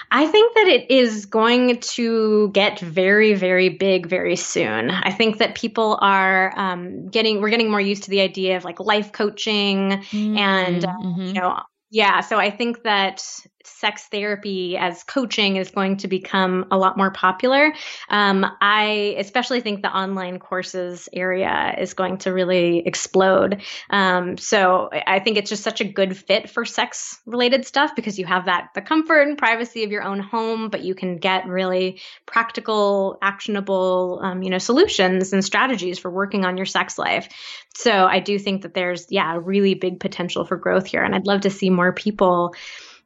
[0.09, 4.89] I think that it is going to get very, very big very soon.
[4.89, 8.63] I think that people are um, getting, we're getting more used to the idea of
[8.63, 10.37] like life coaching mm-hmm.
[10.37, 11.21] and, uh, mm-hmm.
[11.21, 11.59] you know,
[11.91, 12.21] yeah.
[12.21, 13.21] So I think that
[13.65, 17.73] sex therapy as coaching is going to become a lot more popular.
[18.09, 23.61] Um, I especially think the online courses area is going to really explode.
[23.89, 28.19] Um, so I think it's just such a good fit for sex related stuff because
[28.19, 31.47] you have that the comfort and privacy of your own home, but you can get
[31.47, 37.29] really practical, actionable, um, you know, solutions and strategies for working on your sex life.
[37.75, 41.13] So I do think that there's yeah, a really big potential for growth here, and
[41.13, 42.55] I'd love to see more people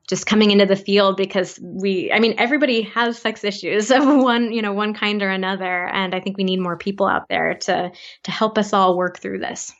[0.09, 4.51] just coming into the field because we i mean everybody has sex issues of one
[4.51, 5.87] you know one kind or another.
[5.87, 7.91] And i think we need more people out there to
[8.23, 9.71] to help us all work through this.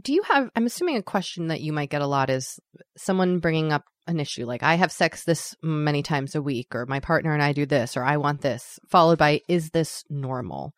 [0.00, 2.60] Do you have i'm assuming a question that you might get a lot is
[2.96, 6.86] someone bringing up an issue like i have sex this many times a week or
[6.86, 10.74] my partner and i do this or i want this followed by is this normal?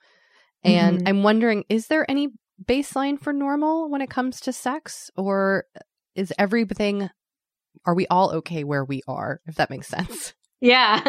[0.65, 1.09] And mm-hmm.
[1.09, 2.31] i'm wondering is there any
[2.65, 5.11] baseline for normal when it comes to sex?
[5.17, 5.65] Or
[6.15, 7.11] is everything
[7.85, 10.35] are we all okay where we are, if that makes sense?
[10.63, 11.03] Yeah.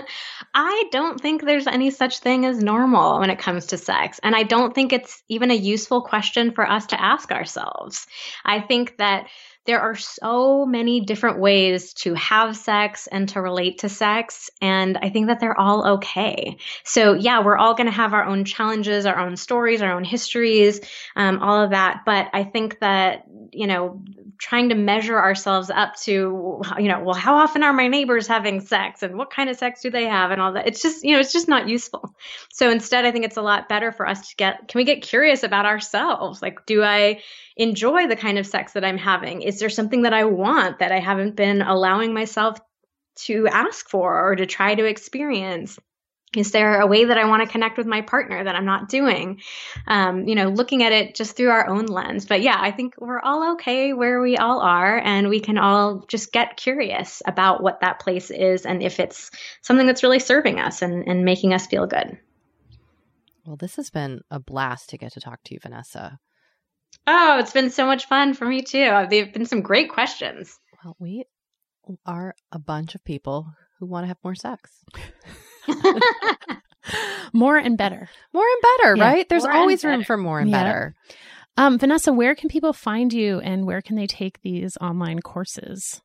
[0.53, 4.17] I don't think there's any such thing as normal when it comes to sex.
[4.23, 8.07] And I don't think it's even a useful question for us to ask ourselves.
[8.45, 9.27] I think that
[9.65, 14.49] there are so many different ways to have sex and to relate to sex.
[14.59, 16.57] And I think that they're all okay.
[16.83, 20.03] So, yeah, we're all going to have our own challenges, our own stories, our own
[20.03, 20.81] histories,
[21.15, 22.01] um, all of that.
[22.05, 24.03] But I think that, you know,
[24.39, 28.61] trying to measure ourselves up to, you know, well, how often are my neighbors having
[28.61, 30.65] sex and what kind of sex do they have and all that?
[30.65, 32.15] It's just, you know, it's just not useful.
[32.51, 35.03] So instead, I think it's a lot better for us to get, can we get
[35.03, 36.41] curious about ourselves?
[36.41, 37.21] Like, do I,
[37.57, 39.41] enjoy the kind of sex that I'm having?
[39.41, 42.59] Is there something that I want that I haven't been allowing myself
[43.15, 45.77] to ask for or to try to experience?
[46.35, 48.87] Is there a way that I want to connect with my partner that I'm not
[48.87, 49.41] doing?
[49.85, 52.25] Um, you know, looking at it just through our own lens.
[52.25, 56.05] But yeah, I think we're all okay where we all are, and we can all
[56.07, 59.29] just get curious about what that place is and if it's
[59.61, 62.17] something that's really serving us and, and making us feel good.
[63.45, 66.19] Well, this has been a blast to get to talk to you, Vanessa.
[67.07, 69.05] Oh, it's been so much fun for me too.
[69.09, 70.57] They've been some great questions.
[70.83, 71.25] Well, we
[72.05, 73.47] are a bunch of people
[73.79, 74.71] who want to have more sex.
[77.33, 78.09] more and better.
[78.33, 79.03] More and better, yeah.
[79.03, 79.29] right?
[79.29, 80.63] There's more always room for more and yeah.
[80.63, 80.95] better.
[81.57, 86.01] Um, Vanessa, where can people find you and where can they take these online courses?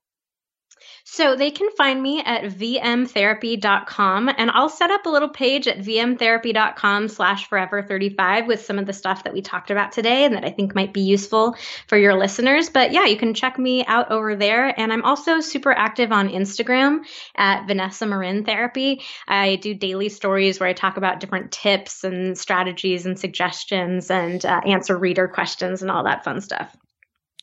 [1.09, 5.79] So they can find me at vmtherapy.com and I'll set up a little page at
[5.79, 10.45] vmtherapy.com slash forever35 with some of the stuff that we talked about today and that
[10.45, 11.55] I think might be useful
[11.87, 12.71] for your listeners.
[12.71, 14.79] But yeah, you can check me out over there.
[14.79, 17.05] And I'm also super active on Instagram
[17.37, 19.01] at Vanessa Marin Therapy.
[19.29, 24.45] I do daily stories where I talk about different tips and strategies and suggestions and
[24.45, 26.77] uh, answer reader questions and all that fun stuff.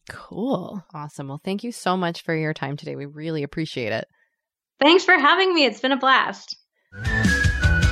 [0.09, 0.83] Cool.
[0.93, 1.27] Awesome.
[1.27, 2.95] Well, thank you so much for your time today.
[2.95, 4.07] We really appreciate it.
[4.79, 5.65] Thanks for having me.
[5.65, 6.57] It's been a blast.
[6.93, 7.87] I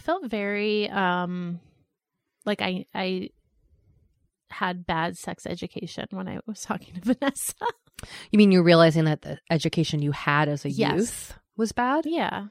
[0.00, 1.60] felt very um
[2.44, 3.30] like I I
[4.50, 7.54] had bad sex education when I was talking to Vanessa.
[8.30, 10.94] You mean you're realizing that the education you had as a yes.
[10.94, 12.04] youth was bad?
[12.06, 12.46] Yeah.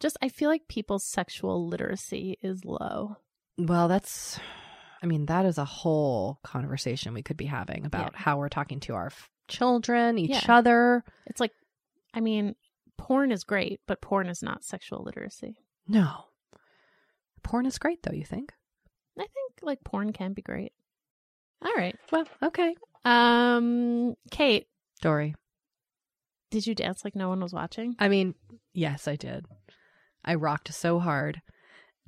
[0.00, 3.16] Just I feel like people's sexual literacy is low.
[3.58, 4.38] Well, that's
[5.06, 8.18] I mean, that is a whole conversation we could be having about yeah.
[8.18, 10.44] how we're talking to our f- children, each yeah.
[10.48, 11.04] other.
[11.26, 11.52] It's like,
[12.12, 12.56] I mean,
[12.98, 15.60] porn is great, but porn is not sexual literacy.
[15.86, 16.24] No.
[17.44, 18.52] Porn is great, though, you think?
[19.16, 20.72] I think like porn can be great.
[21.64, 21.94] All right.
[22.10, 22.74] Well, okay.
[23.04, 24.66] Um, Kate.
[25.02, 25.36] Doree.
[26.50, 27.94] Did you dance like no one was watching?
[28.00, 28.34] I mean,
[28.74, 29.46] yes, I did.
[30.24, 31.42] I rocked so hard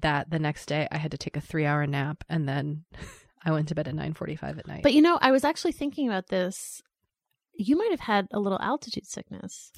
[0.01, 2.85] that the next day I had to take a three hour nap and then
[3.45, 4.83] I went to bed at 9:45 at night.
[4.83, 6.83] But you know, I was actually thinking about this.
[7.61, 9.73] You might have had a little altitude sickness.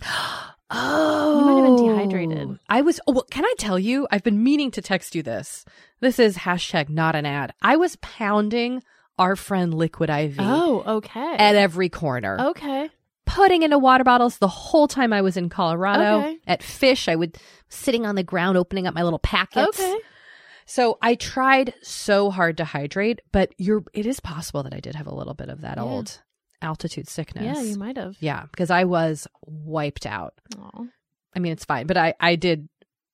[0.70, 2.48] oh, you might have been dehydrated.
[2.50, 3.00] Oh, I was.
[3.06, 4.06] Oh, well, can I tell you?
[4.10, 5.64] I've been meaning to text you this.
[6.00, 7.54] This is hashtag not an ad.
[7.62, 8.82] I was pounding
[9.18, 10.36] our friend Liquid IV.
[10.40, 11.36] Oh, okay.
[11.36, 12.38] At every corner.
[12.40, 12.90] Okay
[13.30, 16.18] putting into water bottles the whole time I was in Colorado.
[16.20, 16.38] Okay.
[16.46, 17.38] At Phish, I would
[17.68, 19.78] sitting on the ground opening up my little packets.
[19.80, 19.98] Okay.
[20.70, 24.94] So I tried so hard to hydrate, but you're it is possible that I did
[24.94, 25.82] have a little bit of that Yeah.
[25.82, 26.20] old
[26.62, 27.44] altitude sickness.
[27.44, 28.16] Yeah, you might have.
[28.20, 30.34] Yeah, because I was wiped out.
[30.58, 30.84] Aw.
[31.34, 32.68] I mean, it's fine, but I I did.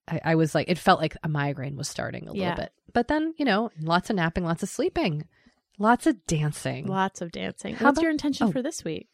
[0.07, 2.51] I, I was like, it felt like a migraine was starting a Yeah.
[2.51, 2.73] little bit.
[2.93, 5.25] But then, you know, lots of napping, lots of sleeping,
[5.79, 6.87] lots of dancing.
[6.87, 7.75] Lots of dancing.
[7.77, 8.53] How What's about- your intention oh.
[8.53, 9.09] for this week?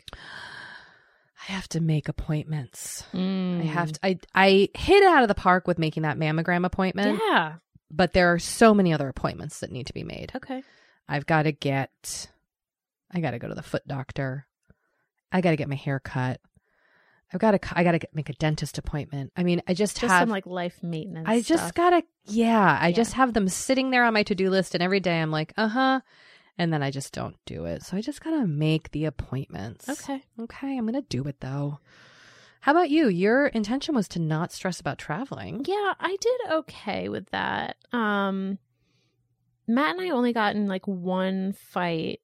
[1.49, 3.05] I have to make appointments.
[3.13, 3.63] I Mm.
[3.67, 4.01] have to.
[4.03, 7.55] I I hit it out of the park with making that mammogram appointment, Yeah.
[7.93, 10.33] But there are so many other appointments that need to be made.
[10.35, 10.63] Okay.
[11.09, 12.29] I've got to get.
[13.11, 14.47] I got to go to the foot doctor.
[15.31, 16.41] I got to get my hair cut.
[17.33, 17.79] I've got to.
[17.79, 19.33] I got to make a dentist appointment.
[19.37, 20.23] I mean, I just, Just have.
[20.23, 21.29] some like life maintenance.
[21.29, 21.75] I just stuff.
[21.75, 22.03] gotta.
[22.25, 22.95] Yeah, I Yeah.
[22.97, 25.53] just have them sitting there on my to do list, and every day I'm like,
[25.57, 26.01] uh huh,
[26.59, 27.83] and then I just don't do it.
[27.83, 29.89] So I just gotta make the appointments.
[29.89, 30.23] Okay.
[30.41, 31.79] Okay, I'm gonna do it though.
[32.63, 33.09] How about you?
[33.09, 35.65] Your intention was to not stress about traveling.
[35.67, 37.77] Yeah, I did okay with that.
[37.93, 38.59] Um
[39.67, 42.21] Matt and I only got in like one fight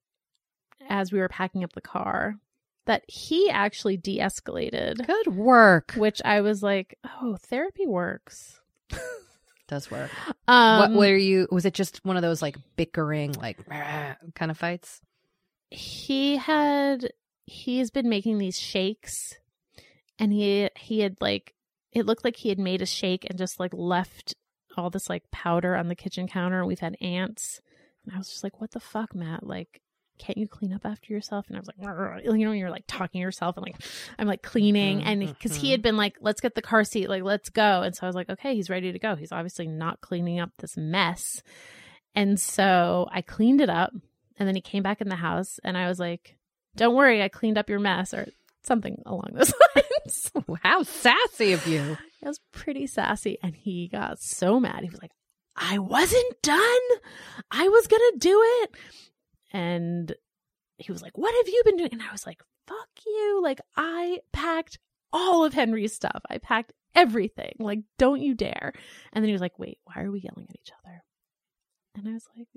[0.88, 2.36] as we were packing up the car
[2.86, 5.92] that he actually de-escalated, Good work.
[5.96, 8.60] which I was like, "Oh, therapy works."
[9.68, 10.10] Does work.
[10.46, 11.48] Um what were you?
[11.50, 13.58] Was it just one of those like bickering, like
[14.34, 15.00] kind of fights?
[15.70, 17.10] he had
[17.44, 19.34] he's been making these shakes
[20.18, 21.54] and he he had like
[21.92, 24.34] it looked like he had made a shake and just like left
[24.76, 26.64] all this like powder on the kitchen counter.
[26.64, 27.60] We've had ants.
[28.04, 29.46] And i was just like what the fuck matt?
[29.46, 29.80] Like
[30.18, 31.46] can't you clean up after yourself?
[31.48, 33.76] And i was like "Rrr." you know you're like talking to yourself and like
[34.18, 35.88] i'm like cleaning mm-hmm, and because he had mm-hmm.
[35.88, 37.82] been like let's get the car seat like let's go.
[37.82, 39.14] And so i was like okay he's ready to go.
[39.16, 41.42] He's obviously not cleaning up this mess.
[42.14, 43.92] And so i cleaned it up
[44.38, 46.36] and then he came back in the house and I was like,
[46.76, 48.28] Don't worry, I cleaned up your mess or
[48.62, 49.87] something along those lines.
[50.62, 51.96] How sassy of you!
[52.22, 53.38] it was pretty sassy.
[53.42, 54.82] And he got so mad.
[54.82, 55.12] He was like,
[55.56, 56.60] I wasn't done.
[57.50, 58.70] I was going to do it.
[59.52, 60.14] And
[60.76, 61.90] he was like, What have you been doing?
[61.92, 63.40] And I was like, Fuck you.
[63.42, 64.78] Like, I packed
[65.12, 66.20] all of Henry's stuff.
[66.28, 67.54] I packed everything.
[67.58, 68.72] Like, don't you dare.
[69.12, 71.02] And then he was like, Wait, why are we yelling at each other?
[71.96, 72.48] And I was like,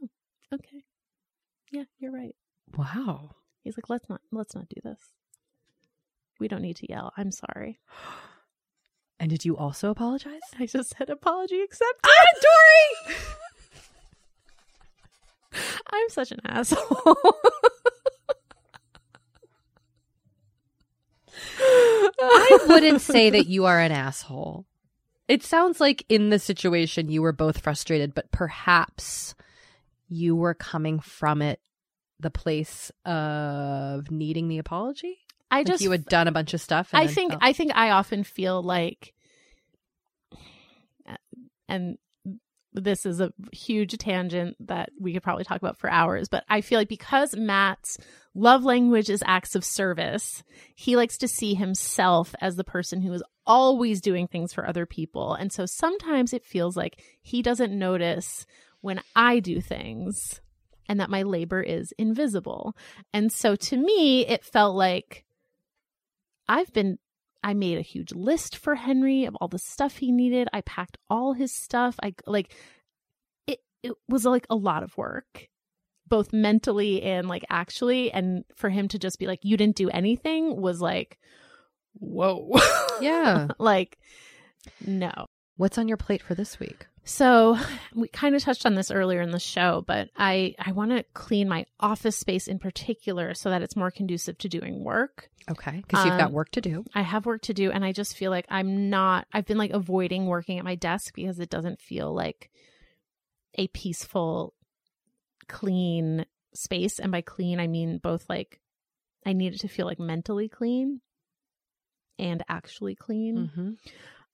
[0.00, 0.08] Oh,
[0.54, 0.84] okay.
[1.70, 2.34] Yeah, you're right.
[2.76, 3.30] Wow.
[3.62, 5.00] He's like, let's not let's not do this.
[6.40, 7.12] We don't need to yell.
[7.16, 7.78] I'm sorry.
[9.22, 10.40] And did you also apologize?
[10.58, 12.06] I just said apology accepted.
[12.06, 12.26] Ah,
[13.12, 13.16] Doree!
[15.92, 17.16] I'm such an asshole.
[22.18, 24.64] I wouldn't say that you are an asshole.
[25.28, 29.34] It sounds like in the situation you were both frustrated, but perhaps
[30.08, 31.60] you were coming from it
[32.18, 35.18] the place of needing the apology.
[35.50, 36.90] I Like just you had done a bunch of stuff.
[36.92, 39.12] and I think felt- I think I often feel like
[41.08, 41.16] uh,
[41.68, 41.98] and
[42.72, 46.60] this is a huge tangent that we could probably talk about for hours, but I
[46.60, 47.98] feel like because Matt's
[48.32, 50.44] love language is acts of service,
[50.76, 54.86] he likes to see himself as the person who is always doing things for other
[54.86, 55.34] people.
[55.34, 58.46] And so sometimes it feels like he doesn't notice
[58.82, 60.40] when I do things
[60.88, 62.76] and that my labor is invisible.
[63.12, 65.24] And so to me, it felt like
[66.50, 66.98] I've been
[67.42, 70.48] I made a huge list for Henry of all the stuff he needed.
[70.52, 71.94] I packed all his stuff.
[72.02, 72.52] I like
[73.46, 75.46] it it was like a lot of work
[76.08, 79.88] both mentally and like actually and for him to just be like you didn't do
[79.90, 81.18] anything was like
[81.94, 82.58] whoa.
[83.00, 83.48] Yeah.
[83.58, 83.96] like
[84.84, 85.26] no.
[85.56, 86.86] What's on your plate for this week?
[87.04, 87.58] So
[87.94, 91.04] we kind of touched on this earlier in the show, but I I want to
[91.14, 95.30] clean my office space in particular so that it's more conducive to doing work.
[95.50, 96.84] Okay, because you've got Um, work to do.
[96.94, 99.72] I have work to do and I just feel like I'm not I've been like
[99.72, 102.50] avoiding working at my desk because it doesn't feel like
[103.56, 104.54] a peaceful
[105.48, 106.24] clean
[106.54, 108.60] space and by clean I mean both like
[109.26, 111.00] I need it to feel like mentally clean
[112.18, 113.50] and actually clean.
[113.50, 113.70] Mm-hmm.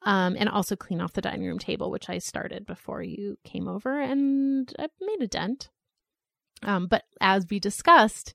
[0.09, 3.69] Um and also clean off the dining room table which I started before you came
[3.69, 5.71] over and I made a dent.
[6.63, 8.35] Um but as we discussed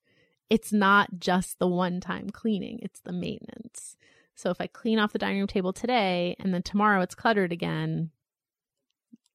[0.52, 3.96] it's not just the one time cleaning, it's the maintenance.
[4.36, 7.54] So if I clean off the dining room table today and then tomorrow it's cluttered
[7.54, 8.12] again,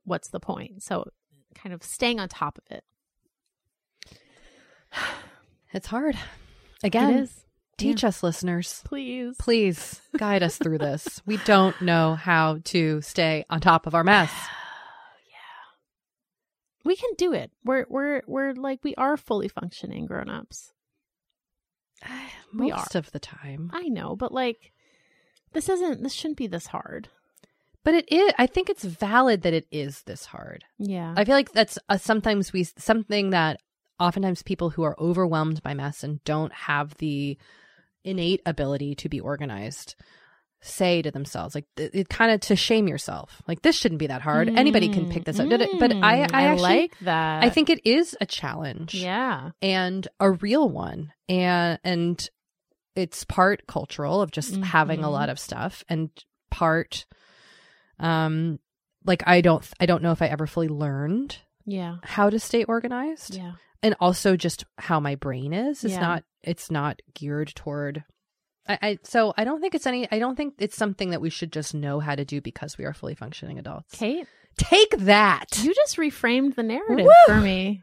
[0.05, 0.83] what's the point?
[0.83, 1.09] So
[1.55, 2.85] kind of staying on top of it.
[5.73, 6.17] It's hard.
[6.85, 7.45] Again, it is.
[7.77, 8.81] teach us, listeners.
[8.85, 9.37] Please.
[9.37, 11.21] Please guide us through this.
[11.27, 14.33] We don't know how to stay on top of our mess.
[15.29, 15.37] Yeah.
[16.85, 17.51] We can do it.
[17.63, 20.73] We're we're we're like we are fully functioning grown-ups.
[22.55, 23.71] We Most of the time.
[23.75, 24.73] I know, but like
[25.53, 27.09] this isn't this shouldn't be this hard.
[27.85, 30.65] But it is I think it's valid that it is this hard.
[30.79, 31.13] Yeah.
[31.17, 33.61] I feel like that's uh, sometimes we something that
[33.99, 37.37] oftentimes people who are overwhelmed by mess and don't have the
[38.05, 39.97] innate ability to be organized
[40.63, 44.07] say to themselves like it, it kind of to shame yourself like this shouldn't be
[44.09, 47.45] that hard anybody can pick this up but i i, Mm, I actually, like that.
[47.45, 49.51] i think it is a challenge Yeah.
[49.63, 52.31] and a real one and and
[52.97, 56.11] it's part cultural of just having a lot of stuff and
[56.51, 57.05] part
[58.01, 58.59] um
[59.05, 61.97] like i don't i don't know if i ever fully learned Yeah.
[62.03, 63.53] how to stay organized Yeah.
[63.83, 66.01] and also just how my brain is it's Yeah.
[66.01, 68.05] not it's not geared toward
[68.69, 71.31] I, I so i don't think it's any i don't think it's something that we
[71.31, 74.27] should just know how to do because we are fully functioning adults Kate,
[74.59, 77.13] take that you just reframed the narrative Woo!
[77.27, 77.83] for me.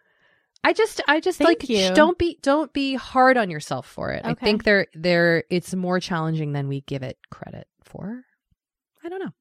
[0.65, 1.77] I just I just Thank like you.
[1.87, 4.21] sh- don't be don't be hard on yourself for it.
[4.23, 4.45] I Okay.
[4.45, 8.23] think there there it's more challenging than we give it credit for.
[9.03, 9.33] I don't know.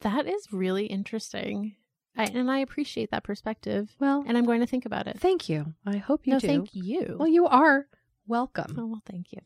[0.00, 1.76] That is really interesting.
[2.16, 3.94] I, and I appreciate that perspective.
[3.98, 5.18] Well, And I'm going to think about it.
[5.18, 5.72] thank you.
[5.86, 6.46] I hope you no, do.
[6.46, 7.16] thank you.
[7.18, 7.86] Well, you are
[8.26, 8.76] welcome.
[8.78, 9.40] Oh, well, thank you.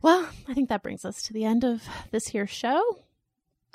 [0.00, 2.82] Well, I think that brings us to the end of this here show.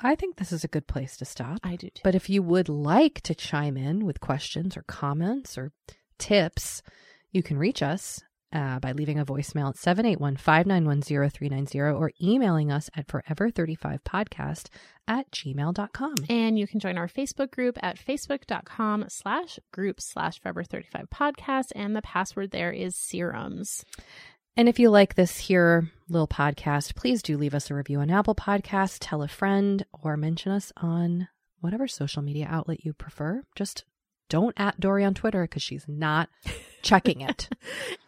[0.00, 1.60] I think this is a good place to stop.
[1.62, 2.00] I do too.
[2.02, 5.72] But if you would like to chime in with questions or comments or
[6.18, 6.82] tips,
[7.30, 8.22] you can reach us
[8.54, 14.68] uh, by leaving a voicemail at 781 591 0390 or emailing us at forever35podcast
[15.06, 16.14] at gmail.com.
[16.30, 21.72] And you can join our Facebook group at facebook.com slash group slash forever 35 podcast.
[21.74, 23.84] And the password there is serums.
[24.56, 28.10] And if you like this here little podcast, please do leave us a review on
[28.10, 31.26] Apple Podcasts, tell a friend, or mention us on
[31.60, 33.42] whatever social media outlet you prefer.
[33.56, 33.84] Just
[34.28, 36.28] don't at Doree on Twitter because she's not
[36.82, 37.48] checking it.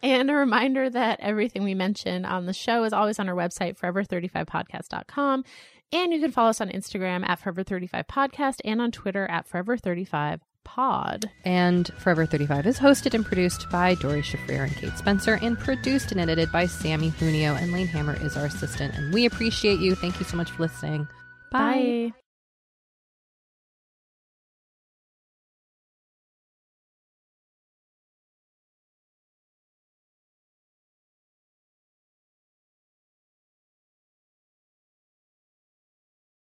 [0.03, 3.77] And a reminder that everything we mention on the show is always on our website,
[3.77, 5.43] forever35podcast.com.
[5.91, 11.25] And you can follow us on Instagram at forever35podcast and on Twitter at forever35pod.
[11.45, 16.11] And Forever 35 is hosted and produced by Doree Shafrir and Kate Spencer, and produced
[16.11, 17.55] and edited by Sammy Junio.
[17.55, 18.95] And Lane Hammer is our assistant.
[18.95, 19.95] And we appreciate you.
[19.95, 21.07] Thank you so much for listening.
[21.51, 22.11] Bye.
[22.13, 22.26] Bye.